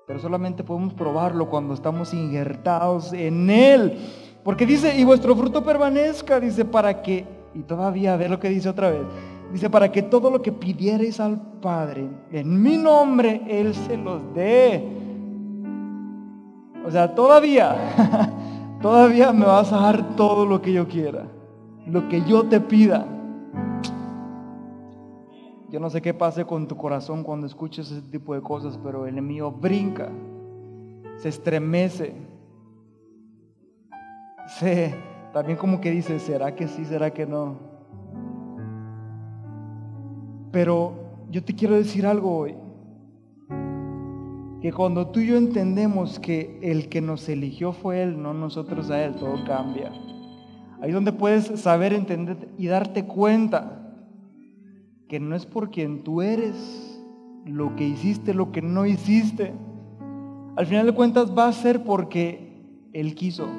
Pero 0.07 0.19
solamente 0.19 0.63
podemos 0.63 0.93
probarlo 0.93 1.49
cuando 1.49 1.73
estamos 1.73 2.13
injertados 2.13 3.13
en 3.13 3.49
Él. 3.49 3.97
Porque 4.43 4.65
dice, 4.65 4.97
y 4.97 5.03
vuestro 5.03 5.35
fruto 5.35 5.63
permanezca, 5.63 6.39
dice, 6.39 6.65
para 6.65 7.01
que 7.01 7.25
y 7.55 7.61
todavía, 7.61 8.13
a 8.13 8.17
ver 8.17 8.29
lo 8.29 8.39
que 8.39 8.49
dice 8.49 8.69
otra 8.69 8.89
vez. 8.89 9.01
Dice, 9.51 9.69
para 9.69 9.91
que 9.91 10.01
todo 10.01 10.31
lo 10.31 10.41
que 10.41 10.51
pidiereis 10.51 11.19
al 11.19 11.39
Padre 11.61 12.07
en 12.31 12.61
mi 12.61 12.77
nombre, 12.77 13.41
Él 13.47 13.75
se 13.75 13.97
los 13.97 14.33
dé. 14.33 14.83
O 16.85 16.91
sea, 16.91 17.15
todavía, 17.15 17.75
todavía 18.81 19.31
me 19.31 19.45
vas 19.45 19.71
a 19.71 19.77
dar 19.77 20.15
todo 20.15 20.45
lo 20.45 20.61
que 20.61 20.73
yo 20.73 20.87
quiera. 20.87 21.25
Lo 21.87 22.07
que 22.09 22.21
yo 22.23 22.43
te 22.43 22.59
pida. 22.59 23.05
Yo 25.69 25.79
no 25.79 25.89
sé 25.89 26.01
qué 26.01 26.13
pase 26.13 26.45
con 26.45 26.67
tu 26.67 26.77
corazón 26.77 27.23
cuando 27.23 27.47
escuches 27.47 27.89
ese 27.89 28.01
tipo 28.09 28.35
de 28.35 28.41
cosas, 28.41 28.77
pero 28.83 29.07
el 29.07 29.19
mío 29.21 29.51
brinca, 29.51 30.09
se 31.17 31.29
estremece, 31.29 32.15
se 34.59 34.93
también 35.33 35.57
como 35.57 35.81
que 35.81 35.89
dice, 35.89 36.19
¿será 36.19 36.53
que 36.53 36.67
sí, 36.67 36.85
será 36.85 37.11
que 37.11 37.25
no? 37.25 37.57
Pero 40.51 40.93
yo 41.31 41.43
te 41.43 41.55
quiero 41.55 41.73
decir 41.73 42.05
algo 42.05 42.37
hoy. 42.37 42.55
Que 44.63 44.71
cuando 44.71 45.07
tú 45.07 45.19
y 45.19 45.27
yo 45.27 45.35
entendemos 45.35 46.21
que 46.21 46.57
el 46.61 46.87
que 46.87 47.01
nos 47.01 47.27
eligió 47.27 47.73
fue 47.73 48.01
Él, 48.01 48.21
no 48.21 48.33
nosotros 48.33 48.89
a 48.91 49.03
Él, 49.03 49.13
todo 49.15 49.43
cambia. 49.45 49.91
Ahí 50.81 50.89
donde 50.93 51.11
puedes 51.11 51.59
saber, 51.59 51.91
entender 51.91 52.47
y 52.57 52.67
darte 52.67 53.03
cuenta 53.03 53.93
que 55.09 55.19
no 55.19 55.35
es 55.35 55.45
por 55.45 55.69
quien 55.69 56.05
tú 56.05 56.21
eres, 56.21 56.97
lo 57.45 57.75
que 57.75 57.85
hiciste, 57.85 58.33
lo 58.33 58.53
que 58.53 58.61
no 58.61 58.85
hiciste. 58.85 59.53
Al 60.55 60.65
final 60.65 60.85
de 60.85 60.93
cuentas 60.93 61.37
va 61.37 61.49
a 61.49 61.51
ser 61.51 61.83
porque 61.83 62.87
Él 62.93 63.15
quiso. 63.15 63.49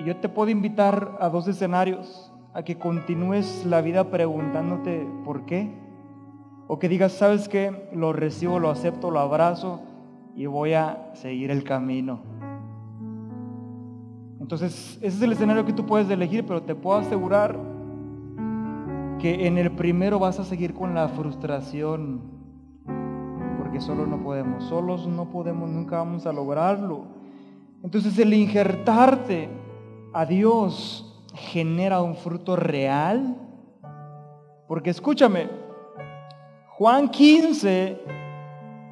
Y 0.00 0.02
yo 0.02 0.16
te 0.16 0.28
puedo 0.28 0.50
invitar 0.50 1.16
a 1.20 1.28
dos 1.28 1.46
escenarios, 1.46 2.32
a 2.54 2.64
que 2.64 2.76
continúes 2.76 3.64
la 3.66 3.82
vida 3.82 4.10
preguntándote 4.10 5.06
por 5.24 5.46
qué. 5.46 5.70
O 6.72 6.78
que 6.78 6.88
digas, 6.88 7.10
¿sabes 7.10 7.48
qué? 7.48 7.88
Lo 7.92 8.12
recibo, 8.12 8.60
lo 8.60 8.70
acepto, 8.70 9.10
lo 9.10 9.18
abrazo 9.18 9.80
y 10.36 10.46
voy 10.46 10.74
a 10.74 11.10
seguir 11.14 11.50
el 11.50 11.64
camino. 11.64 12.20
Entonces, 14.40 14.96
ese 14.98 15.16
es 15.16 15.20
el 15.20 15.32
escenario 15.32 15.64
que 15.64 15.72
tú 15.72 15.84
puedes 15.84 16.08
elegir, 16.08 16.46
pero 16.46 16.62
te 16.62 16.76
puedo 16.76 17.00
asegurar 17.00 17.58
que 19.18 19.48
en 19.48 19.58
el 19.58 19.72
primero 19.72 20.20
vas 20.20 20.38
a 20.38 20.44
seguir 20.44 20.72
con 20.72 20.94
la 20.94 21.08
frustración, 21.08 22.20
porque 23.58 23.80
solo 23.80 24.06
no 24.06 24.22
podemos, 24.22 24.62
solos 24.62 25.08
no 25.08 25.28
podemos, 25.28 25.68
nunca 25.68 25.96
vamos 25.96 26.24
a 26.24 26.32
lograrlo. 26.32 27.02
Entonces 27.82 28.16
el 28.16 28.32
injertarte 28.32 29.48
a 30.12 30.24
Dios 30.24 31.20
genera 31.34 32.00
un 32.00 32.14
fruto 32.14 32.54
real? 32.54 33.36
Porque 34.68 34.90
escúchame, 34.90 35.59
Juan 36.80 37.10
15 37.10 38.00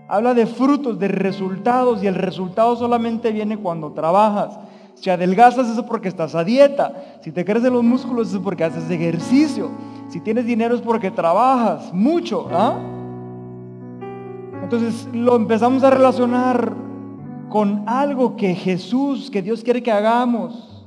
habla 0.08 0.34
de 0.34 0.44
frutos, 0.44 0.98
de 0.98 1.08
resultados, 1.08 2.02
y 2.02 2.06
el 2.06 2.16
resultado 2.16 2.76
solamente 2.76 3.32
viene 3.32 3.56
cuando 3.56 3.92
trabajas. 3.92 4.58
Si 4.92 5.08
adelgazas 5.08 5.70
eso 5.70 5.86
porque 5.86 6.08
estás 6.08 6.34
a 6.34 6.44
dieta. 6.44 6.92
Si 7.22 7.32
te 7.32 7.46
crecen 7.46 7.72
los 7.72 7.82
músculos 7.82 8.30
es 8.30 8.38
porque 8.40 8.64
haces 8.64 8.90
ejercicio. 8.90 9.70
Si 10.10 10.20
tienes 10.20 10.44
dinero 10.44 10.74
es 10.74 10.82
porque 10.82 11.10
trabajas 11.10 11.90
mucho. 11.94 12.46
¿ah? 12.52 12.78
Entonces 14.62 15.08
lo 15.14 15.36
empezamos 15.36 15.82
a 15.82 15.88
relacionar 15.88 16.74
con 17.48 17.84
algo 17.86 18.36
que 18.36 18.54
Jesús, 18.54 19.30
que 19.30 19.40
Dios 19.40 19.64
quiere 19.64 19.82
que 19.82 19.92
hagamos 19.92 20.84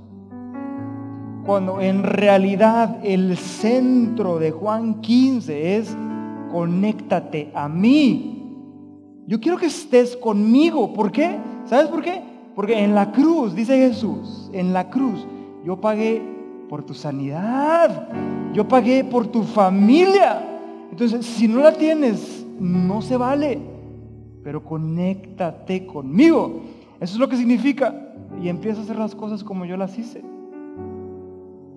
cuando 1.47 1.81
en 1.81 2.03
realidad 2.03 2.99
el 3.01 3.35
centro 3.37 4.37
de 4.37 4.51
Juan 4.51 5.01
15 5.01 5.77
es 5.77 5.97
conéctate 6.51 7.51
a 7.53 7.69
mí. 7.69 8.43
Yo 9.27 9.39
quiero 9.39 9.57
que 9.57 9.67
estés 9.67 10.15
conmigo. 10.17 10.93
¿Por 10.93 11.11
qué? 11.11 11.37
¿Sabes 11.65 11.87
por 11.87 12.01
qué? 12.01 12.21
Porque 12.55 12.83
en 12.83 12.93
la 12.95 13.11
cruz, 13.11 13.55
dice 13.55 13.77
Jesús, 13.77 14.49
en 14.53 14.73
la 14.73 14.89
cruz, 14.89 15.25
yo 15.65 15.79
pagué 15.79 16.21
por 16.69 16.83
tu 16.83 16.93
sanidad. 16.93 18.09
Yo 18.53 18.67
pagué 18.67 19.03
por 19.03 19.27
tu 19.27 19.43
familia. 19.43 20.45
Entonces, 20.91 21.25
si 21.25 21.47
no 21.47 21.61
la 21.61 21.71
tienes, 21.73 22.45
no 22.59 23.01
se 23.01 23.15
vale. 23.15 23.59
Pero 24.43 24.63
conéctate 24.63 25.85
conmigo. 25.85 26.61
Eso 26.99 27.13
es 27.13 27.19
lo 27.19 27.29
que 27.29 27.37
significa. 27.37 28.13
Y 28.41 28.49
empieza 28.49 28.81
a 28.81 28.83
hacer 28.83 28.97
las 28.97 29.15
cosas 29.15 29.43
como 29.43 29.65
yo 29.65 29.77
las 29.77 29.97
hice 29.97 30.21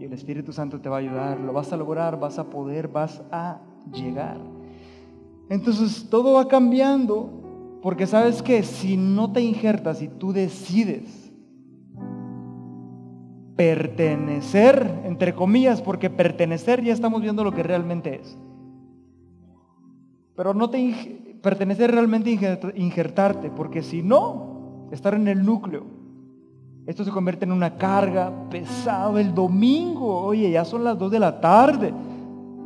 el 0.04 0.12
Espíritu 0.12 0.52
Santo 0.52 0.80
te 0.80 0.88
va 0.88 0.96
a 0.96 1.00
ayudar, 1.00 1.40
lo 1.40 1.52
vas 1.52 1.72
a 1.72 1.76
lograr, 1.76 2.18
vas 2.18 2.38
a 2.38 2.44
poder, 2.44 2.88
vas 2.88 3.22
a 3.32 3.58
llegar. 3.92 4.38
Entonces 5.48 6.08
todo 6.08 6.34
va 6.34 6.48
cambiando 6.48 7.78
porque 7.82 8.06
sabes 8.06 8.42
que 8.42 8.62
si 8.62 8.96
no 8.96 9.32
te 9.32 9.42
injertas 9.42 10.00
y 10.02 10.08
tú 10.08 10.32
decides 10.32 11.32
pertenecer, 13.56 15.02
entre 15.04 15.34
comillas, 15.34 15.82
porque 15.82 16.10
pertenecer 16.10 16.82
ya 16.82 16.92
estamos 16.92 17.22
viendo 17.22 17.44
lo 17.44 17.52
que 17.52 17.62
realmente 17.62 18.20
es. 18.20 18.38
Pero 20.34 20.54
no 20.54 20.70
te 20.70 21.38
pertenecer 21.42 21.90
realmente 21.92 22.30
injertarte, 22.74 23.50
porque 23.50 23.82
si 23.82 24.02
no, 24.02 24.88
estar 24.90 25.14
en 25.14 25.28
el 25.28 25.44
núcleo, 25.44 25.84
esto 26.86 27.04
se 27.04 27.10
convierte 27.10 27.44
en 27.44 27.52
una 27.52 27.76
carga 27.76 28.32
pesado 28.50 29.18
el 29.18 29.34
domingo. 29.34 30.22
Oye, 30.24 30.50
ya 30.50 30.64
son 30.64 30.84
las 30.84 30.98
2 30.98 31.10
de 31.10 31.18
la 31.18 31.40
tarde. 31.40 31.94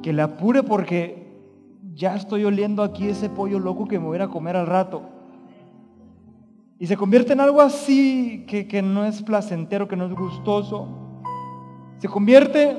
Que 0.03 0.13
le 0.13 0.23
apure 0.23 0.63
porque 0.63 1.28
ya 1.99 2.15
estoy 2.15 2.45
oliendo 2.45 2.85
aquí 2.85 3.09
ese 3.09 3.29
pollo 3.29 3.59
loco 3.59 3.87
que 3.87 3.99
me 3.99 4.07
voy 4.07 4.19
a 4.21 4.29
comer 4.29 4.57
al 4.57 4.69
rato. 4.69 5.03
Y 6.79 6.87
se 6.87 6.97
convierte 6.97 7.33
en 7.33 7.41
algo 7.41 7.61
así 7.61 8.45
que, 8.47 8.69
que 8.69 8.83
no 8.83 9.05
es 9.05 9.21
placentero, 9.21 9.89
que 9.89 9.97
no 9.97 10.07
es 10.07 10.15
gustoso. 10.15 10.87
Se 11.99 12.07
convierte 12.07 12.77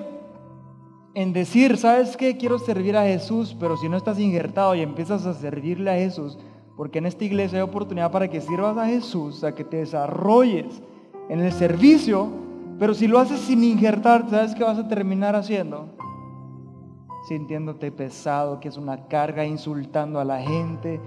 en 1.15 1.33
decir, 1.33 1.75
¿sabes 1.75 2.15
qué? 2.15 2.37
Quiero 2.37 2.59
servir 2.59 2.95
a 2.95 3.03
Jesús, 3.03 3.57
pero 3.59 3.75
si 3.75 3.89
no 3.89 3.97
estás 3.97 4.17
injertado 4.19 4.73
y 4.73 4.79
empiezas 4.79 5.25
a 5.25 5.33
servirle 5.33 5.91
a 5.91 5.95
Jesús, 5.95 6.39
porque 6.77 6.99
en 6.99 7.05
esta 7.05 7.25
iglesia 7.25 7.57
hay 7.57 7.63
oportunidad 7.63 8.11
para 8.11 8.29
que 8.29 8.39
sirvas 8.39 8.77
a 8.77 8.85
Jesús, 8.85 9.43
a 9.43 9.53
que 9.53 9.65
te 9.65 9.77
desarrolles 9.77 10.81
en 11.27 11.41
el 11.41 11.51
servicio, 11.51 12.29
pero 12.79 12.93
si 12.93 13.05
lo 13.05 13.19
haces 13.19 13.41
sin 13.41 13.65
injertar, 13.65 14.29
¿sabes 14.29 14.55
qué 14.55 14.63
vas 14.63 14.79
a 14.79 14.87
terminar 14.87 15.35
haciendo? 15.35 15.98
Sintiéndote 17.29 17.91
pesado, 17.91 18.59
que 18.59 18.69
es 18.69 18.77
una 18.77 19.05
carga, 19.05 19.45
insultando 19.45 20.19
a 20.19 20.25
la 20.25 20.41
gente, 20.41 20.99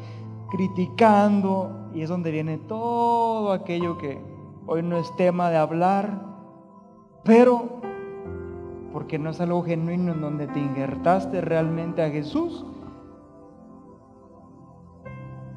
criticando, 0.52 1.88
y 1.92 2.02
es 2.02 2.08
donde 2.08 2.30
viene 2.30 2.58
todo 2.58 3.50
aquello 3.50 3.98
que 3.98 4.20
hoy 4.68 4.84
no 4.84 4.98
es 4.98 5.16
tema 5.16 5.50
de 5.50 5.56
hablar, 5.56 6.22
pero 7.24 7.80
porque 8.92 9.18
no 9.18 9.30
es 9.30 9.40
algo 9.40 9.64
genuino 9.64 10.12
en 10.12 10.20
donde 10.20 10.46
te 10.46 10.60
injertaste 10.60 11.40
realmente 11.40 12.04
a 12.04 12.10
Jesús. 12.10 12.64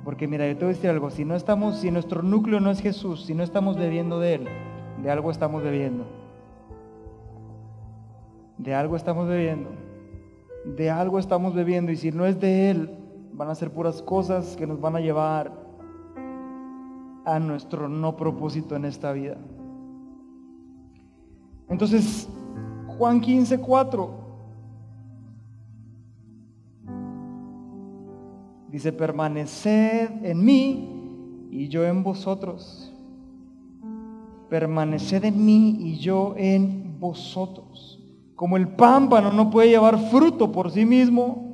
Porque 0.03 0.27
mira, 0.27 0.47
yo 0.47 0.57
te 0.57 0.65
voy 0.65 0.73
a 0.73 0.75
decir 0.75 0.89
algo, 0.89 1.11
si 1.11 1.25
no 1.25 1.35
estamos, 1.35 1.77
si 1.77 1.91
nuestro 1.91 2.23
núcleo 2.23 2.59
no 2.59 2.71
es 2.71 2.81
Jesús, 2.81 3.23
si 3.25 3.35
no 3.35 3.43
estamos 3.43 3.77
bebiendo 3.77 4.19
de 4.19 4.33
Él, 4.33 4.47
de 5.03 5.11
algo 5.11 5.29
estamos 5.29 5.61
bebiendo. 5.61 6.05
De 8.57 8.73
algo 8.73 8.95
estamos 8.95 9.27
bebiendo. 9.27 9.84
De 10.77 10.89
algo 10.89 11.19
estamos 11.19 11.53
bebiendo. 11.53 11.91
Y 11.91 11.97
si 11.97 12.11
no 12.11 12.25
es 12.25 12.39
de 12.39 12.71
Él, 12.71 12.89
van 13.33 13.49
a 13.49 13.55
ser 13.55 13.71
puras 13.71 14.01
cosas 14.01 14.55
que 14.55 14.65
nos 14.65 14.79
van 14.79 14.95
a 14.95 14.99
llevar 14.99 15.51
a 17.25 17.39
nuestro 17.39 17.89
no 17.89 18.15
propósito 18.15 18.75
en 18.75 18.85
esta 18.85 19.11
vida. 19.11 19.37
Entonces, 21.69 22.29
Juan 22.97 23.19
15, 23.19 23.59
4. 23.59 24.25
Dice, 28.69 28.91
permaneced 28.91 30.25
en 30.25 30.43
mí 30.43 31.47
y 31.49 31.67
yo 31.67 31.85
en 31.85 32.03
vosotros. 32.03 32.93
Permaneced 34.49 35.23
en 35.23 35.45
mí 35.45 35.77
y 35.79 35.97
yo 35.97 36.35
en 36.37 36.99
vosotros. 36.99 38.04
Como 38.35 38.57
el 38.57 38.67
pámpano 38.67 39.31
no 39.31 39.49
puede 39.49 39.69
llevar 39.69 39.97
fruto 40.09 40.51
por 40.51 40.71
sí 40.71 40.85
mismo, 40.85 41.45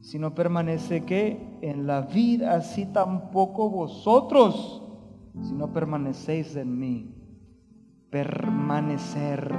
si 0.00 0.18
no 0.18 0.34
permanece 0.34 1.04
que 1.04 1.58
en 1.62 1.86
la 1.86 2.02
vida, 2.02 2.54
así 2.54 2.86
tampoco 2.86 3.70
vosotros, 3.70 4.82
si 5.42 5.52
no 5.54 5.72
permanecéis 5.72 6.54
en 6.56 6.78
mí. 6.78 7.14
Permanecer. 8.10 9.52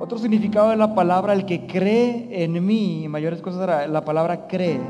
Otro 0.00 0.18
significado 0.18 0.70
de 0.70 0.76
la 0.76 0.94
palabra, 0.94 1.32
el 1.32 1.46
que 1.46 1.66
cree 1.66 2.42
en 2.44 2.64
mí, 2.64 3.06
mayores 3.08 3.40
cosas, 3.40 3.88
la 3.88 4.04
palabra 4.04 4.48
cree, 4.48 4.80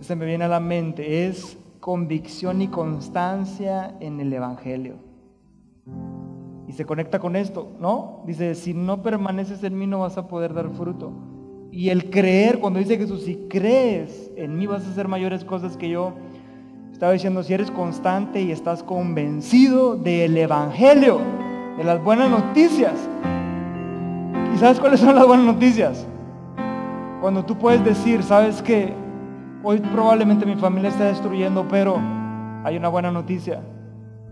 se 0.00 0.16
me 0.16 0.24
viene 0.24 0.44
a 0.44 0.48
la 0.48 0.60
mente, 0.60 1.26
es 1.26 1.58
convicción 1.80 2.62
y 2.62 2.68
constancia 2.68 3.96
en 4.00 4.20
el 4.20 4.32
Evangelio. 4.32 4.96
Y 6.68 6.72
se 6.72 6.84
conecta 6.84 7.18
con 7.18 7.36
esto, 7.36 7.72
¿no? 7.80 8.22
Dice, 8.26 8.54
si 8.54 8.72
no 8.74 9.02
permaneces 9.02 9.62
en 9.64 9.78
mí 9.78 9.86
no 9.86 10.00
vas 10.00 10.16
a 10.16 10.28
poder 10.28 10.54
dar 10.54 10.70
fruto. 10.70 11.12
Y 11.70 11.88
el 11.88 12.10
creer, 12.10 12.58
cuando 12.58 12.78
dice 12.78 12.98
Jesús, 12.98 13.22
si 13.22 13.36
crees 13.48 14.30
en 14.36 14.56
mí 14.56 14.66
vas 14.66 14.86
a 14.86 14.90
hacer 14.90 15.08
mayores 15.08 15.44
cosas 15.44 15.76
que 15.76 15.88
yo, 15.88 16.12
estaba 16.92 17.12
diciendo, 17.12 17.42
si 17.42 17.54
eres 17.54 17.70
constante 17.70 18.42
y 18.42 18.52
estás 18.52 18.82
convencido 18.82 19.96
del 19.96 20.36
Evangelio, 20.36 21.18
de 21.76 21.84
las 21.84 22.02
buenas 22.02 22.30
noticias, 22.30 22.94
¿Y 24.54 24.58
sabes 24.58 24.78
cuáles 24.78 25.00
son 25.00 25.14
las 25.14 25.26
buenas 25.26 25.46
noticias? 25.46 26.06
Cuando 27.20 27.44
tú 27.44 27.56
puedes 27.56 27.82
decir, 27.84 28.22
sabes 28.22 28.60
que 28.60 28.92
hoy 29.62 29.78
probablemente 29.78 30.44
mi 30.44 30.56
familia 30.56 30.90
está 30.90 31.04
destruyendo, 31.04 31.66
pero 31.68 31.98
hay 32.62 32.76
una 32.76 32.88
buena 32.88 33.10
noticia. 33.10 33.62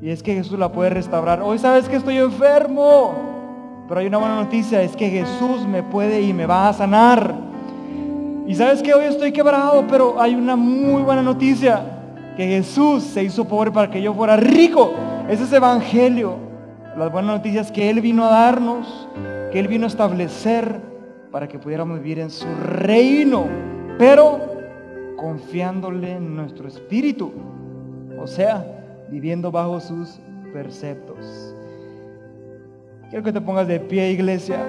Y 0.03 0.11
es 0.11 0.22
que 0.22 0.34
Jesús 0.34 0.59
la 0.59 0.72
puede 0.72 0.90
restaurar. 0.90 1.42
Hoy 1.42 1.59
sabes 1.59 1.88
que 1.88 1.96
estoy 1.96 2.16
enfermo, 2.16 3.84
pero 3.88 4.01
hay 4.01 4.07
una 4.07 4.18
buena 4.18 4.36
noticia, 4.36 4.80
es 4.82 4.96
que 4.96 5.11
Jesús 5.11 5.66
me 5.66 5.82
puede 5.82 6.22
y 6.22 6.32
me 6.32 6.46
va 6.46 6.68
a 6.68 6.72
sanar. 6.72 7.34
Y 8.46 8.55
sabes 8.55 8.82
que 8.82 8.94
hoy 8.94 9.05
estoy 9.05 9.32
quebrado, 9.32 9.84
pero 9.88 10.20
hay 10.20 10.34
una 10.34 10.57
muy 10.57 11.03
buena 11.03 11.22
noticia, 11.22 11.82
que 12.36 12.46
Jesús 12.46 13.03
se 13.05 13.22
hizo 13.22 13.46
pobre 13.46 13.70
para 13.70 13.90
que 13.90 14.01
yo 14.01 14.14
fuera 14.14 14.36
rico. 14.36 14.92
Ese 15.28 15.44
es 15.44 15.53
evangelio. 15.53 16.36
Las 16.96 17.12
buenas 17.12 17.36
noticias 17.36 17.70
que 17.70 17.90
Él 17.90 18.01
vino 18.01 18.24
a 18.24 18.30
darnos 18.30 19.09
que 19.51 19.59
Él 19.59 19.68
vino 19.68 19.84
a 19.84 19.88
establecer 19.88 20.80
para 21.30 21.48
que 21.48 21.59
pudiéramos 21.59 21.98
vivir 21.98 22.20
en 22.20 22.30
su 22.30 22.46
reino, 22.55 23.46
pero 23.98 24.40
confiándole 25.16 26.12
en 26.12 26.36
nuestro 26.36 26.68
espíritu, 26.68 27.32
o 28.20 28.26
sea, 28.26 28.80
viviendo 29.11 29.50
bajo 29.50 29.80
sus 29.80 30.20
preceptos. 30.52 31.54
Quiero 33.08 33.24
que 33.24 33.32
te 33.32 33.40
pongas 33.40 33.66
de 33.66 33.80
pie, 33.80 34.12
iglesia, 34.12 34.64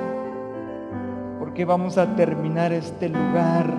porque 1.37 1.63
vamos 1.63 1.97
a 1.97 2.15
terminar 2.15 2.73
este 2.73 3.07
lugar, 3.07 3.71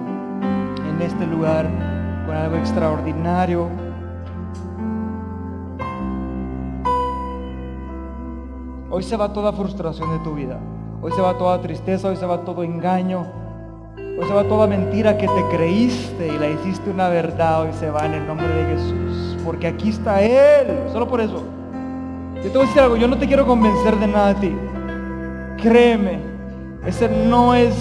en 0.88 1.02
este 1.02 1.26
lugar, 1.26 1.66
con 2.26 2.36
algo 2.36 2.56
extraordinario. 2.56 3.68
Hoy 8.88 9.02
se 9.02 9.16
va 9.16 9.32
toda 9.32 9.52
frustración 9.52 10.10
de 10.12 10.18
tu 10.22 10.34
vida. 10.34 10.60
Hoy 11.00 11.10
se 11.10 11.20
va 11.20 11.36
toda 11.36 11.60
tristeza, 11.60 12.08
hoy 12.08 12.16
se 12.16 12.26
va 12.26 12.44
todo 12.44 12.62
engaño, 12.62 13.26
hoy 14.18 14.26
se 14.26 14.34
va 14.34 14.44
toda 14.44 14.66
mentira 14.66 15.16
que 15.16 15.26
te 15.26 15.56
creíste 15.56 16.28
y 16.28 16.38
la 16.38 16.48
hiciste 16.48 16.90
una 16.90 17.08
verdad, 17.08 17.62
hoy 17.62 17.72
se 17.78 17.90
va 17.90 18.06
en 18.06 18.14
el 18.14 18.26
nombre 18.26 18.48
de 18.48 18.76
Jesús, 18.76 19.38
porque 19.44 19.66
aquí 19.66 19.90
está 19.90 20.22
Él, 20.22 20.66
solo 20.92 21.08
por 21.08 21.20
eso. 21.20 21.42
Yo 22.36 22.50
te 22.50 22.58
voy 22.58 22.62
a 22.62 22.66
decir 22.66 22.82
algo, 22.82 22.96
yo 22.96 23.08
no 23.08 23.18
te 23.18 23.26
quiero 23.26 23.46
convencer 23.46 23.96
de 23.96 24.06
nada 24.08 24.30
a 24.30 24.34
ti. 24.34 24.52
Créeme, 25.62 26.18
ese 26.84 27.08
no 27.08 27.54
es 27.54 27.74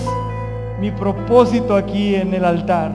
mi 0.79 0.91
propósito 0.91 1.75
aquí 1.75 2.15
en 2.15 2.33
el 2.33 2.45
altar. 2.45 2.91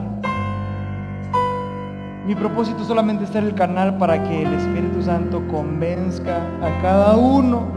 Mi 2.25 2.35
propósito 2.35 2.83
solamente 2.83 3.23
es 3.23 3.29
ser 3.29 3.43
el 3.43 3.53
canal 3.53 3.97
para 3.97 4.21
que 4.21 4.43
el 4.43 4.53
Espíritu 4.53 5.01
Santo 5.01 5.41
convenzca 5.49 6.37
a 6.61 6.81
cada 6.81 7.15
uno 7.15 7.67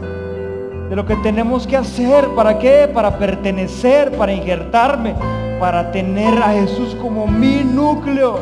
de 0.88 0.96
lo 0.96 1.06
que 1.06 1.14
tenemos 1.16 1.68
que 1.68 1.76
hacer. 1.76 2.26
¿Para 2.34 2.58
qué? 2.58 2.90
Para 2.92 3.16
pertenecer, 3.16 4.10
para 4.10 4.32
injertarme, 4.32 5.14
para 5.60 5.92
tener 5.92 6.42
a 6.42 6.52
Jesús 6.54 6.96
como 7.02 7.26
mi 7.26 7.62
núcleo. 7.62 8.38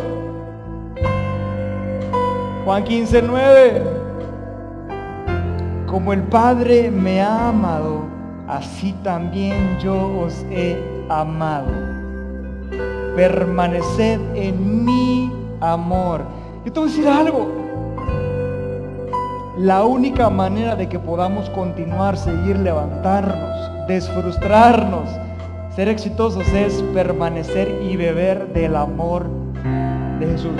Juan 2.64 2.84
15, 2.84 3.22
9. 3.22 3.82
Como 5.88 6.12
el 6.12 6.22
Padre 6.22 6.92
me 6.92 7.20
ha 7.20 7.48
amado, 7.48 8.04
así 8.46 8.94
también 9.02 9.78
yo 9.80 10.20
os 10.20 10.46
he 10.48 10.78
amado. 11.08 11.66
Permaneced 13.16 14.20
en 14.36 14.84
mi 14.84 15.32
amor. 15.60 16.22
Yo 16.64 16.72
te 16.72 16.78
voy 16.78 16.88
a 16.88 16.92
decir 16.92 17.08
algo. 17.08 17.48
La 19.58 19.82
única 19.82 20.30
manera 20.30 20.76
de 20.76 20.88
que 20.88 21.00
podamos 21.00 21.50
continuar, 21.50 22.16
seguir, 22.16 22.60
levantarnos, 22.60 23.88
desfrustrarnos, 23.88 25.08
ser 25.78 25.88
exitosos 25.88 26.48
es 26.54 26.82
permanecer 26.92 27.82
y 27.88 27.94
beber 27.94 28.52
del 28.52 28.74
amor 28.74 29.26
de 30.18 30.26
Jesús. 30.26 30.50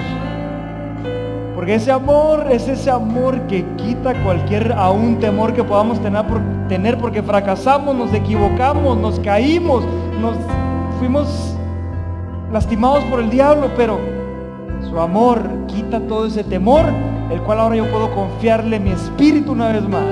Porque 1.57 1.75
ese 1.75 1.91
amor 1.91 2.47
es 2.53 2.69
ese 2.69 2.89
amor 2.89 3.37
que 3.49 3.65
quita 3.77 4.15
cualquier 4.23 4.71
aún 4.75 5.19
temor 5.19 5.55
que 5.55 5.65
podamos 5.65 6.01
tener, 6.01 6.25
tener 6.69 6.99
porque 6.99 7.21
fracasamos, 7.21 7.97
nos 7.97 8.15
equivocamos, 8.15 8.97
nos 8.97 9.19
caímos, 9.19 9.83
nos 10.21 10.37
fuimos 11.01 11.57
lastimados 12.53 13.03
por 13.07 13.19
el 13.19 13.29
diablo, 13.29 13.73
pero 13.77 13.99
su 14.89 15.01
amor 15.01 15.43
quita 15.67 15.99
todo 15.99 16.27
ese 16.27 16.45
temor 16.45 16.85
el 17.33 17.43
cual 17.43 17.59
ahora 17.59 17.75
yo 17.75 17.91
puedo 17.91 18.15
confiarle 18.15 18.79
mi 18.79 18.93
espíritu 18.93 19.51
una 19.51 19.73
vez 19.73 19.83
más. 19.83 20.05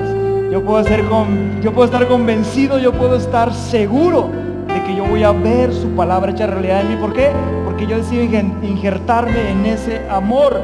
Yo 0.51 0.65
puedo, 0.65 0.85
con, 1.09 1.63
yo 1.63 1.73
puedo 1.73 1.85
estar 1.85 2.09
convencido, 2.09 2.81
yo 2.81 2.91
puedo 2.93 3.15
estar 3.15 3.55
seguro 3.55 4.47
que 4.87 4.95
yo 4.95 5.05
voy 5.05 5.25
a 5.25 5.33
ver 5.33 5.73
su 5.73 5.89
palabra 5.97 6.31
hecha 6.31 6.47
realidad 6.47 6.83
en 6.83 6.91
mí. 6.91 6.97
¿Por 6.97 7.13
qué? 7.13 7.33
Porque 7.65 7.87
yo 7.87 7.97
decido 7.97 8.23
injertarme 8.23 9.51
en 9.51 9.67
ese 9.67 10.09
amor. 10.09 10.61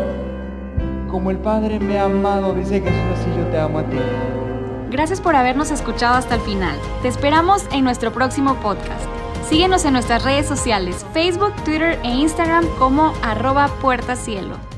Como 1.10 1.30
el 1.30 1.38
Padre 1.38 1.80
me 1.80 1.98
ha 1.98 2.04
amado, 2.04 2.54
dice 2.54 2.80
Jesús, 2.80 3.00
así 3.20 3.30
yo 3.36 3.44
te 3.48 3.58
amo 3.58 3.80
a 3.80 3.84
ti. 3.84 3.98
Gracias 4.90 5.20
por 5.20 5.34
habernos 5.34 5.70
escuchado 5.70 6.14
hasta 6.14 6.36
el 6.36 6.40
final. 6.42 6.76
Te 7.02 7.08
esperamos 7.08 7.66
en 7.72 7.84
nuestro 7.84 8.12
próximo 8.12 8.54
podcast. 8.56 9.06
Síguenos 9.48 9.84
en 9.84 9.94
nuestras 9.94 10.24
redes 10.24 10.46
sociales, 10.46 11.04
Facebook, 11.12 11.54
Twitter 11.64 11.98
e 12.02 12.08
Instagram 12.08 12.64
como 12.78 13.12
arroba 13.22 13.68
puertacielo. 13.80 14.71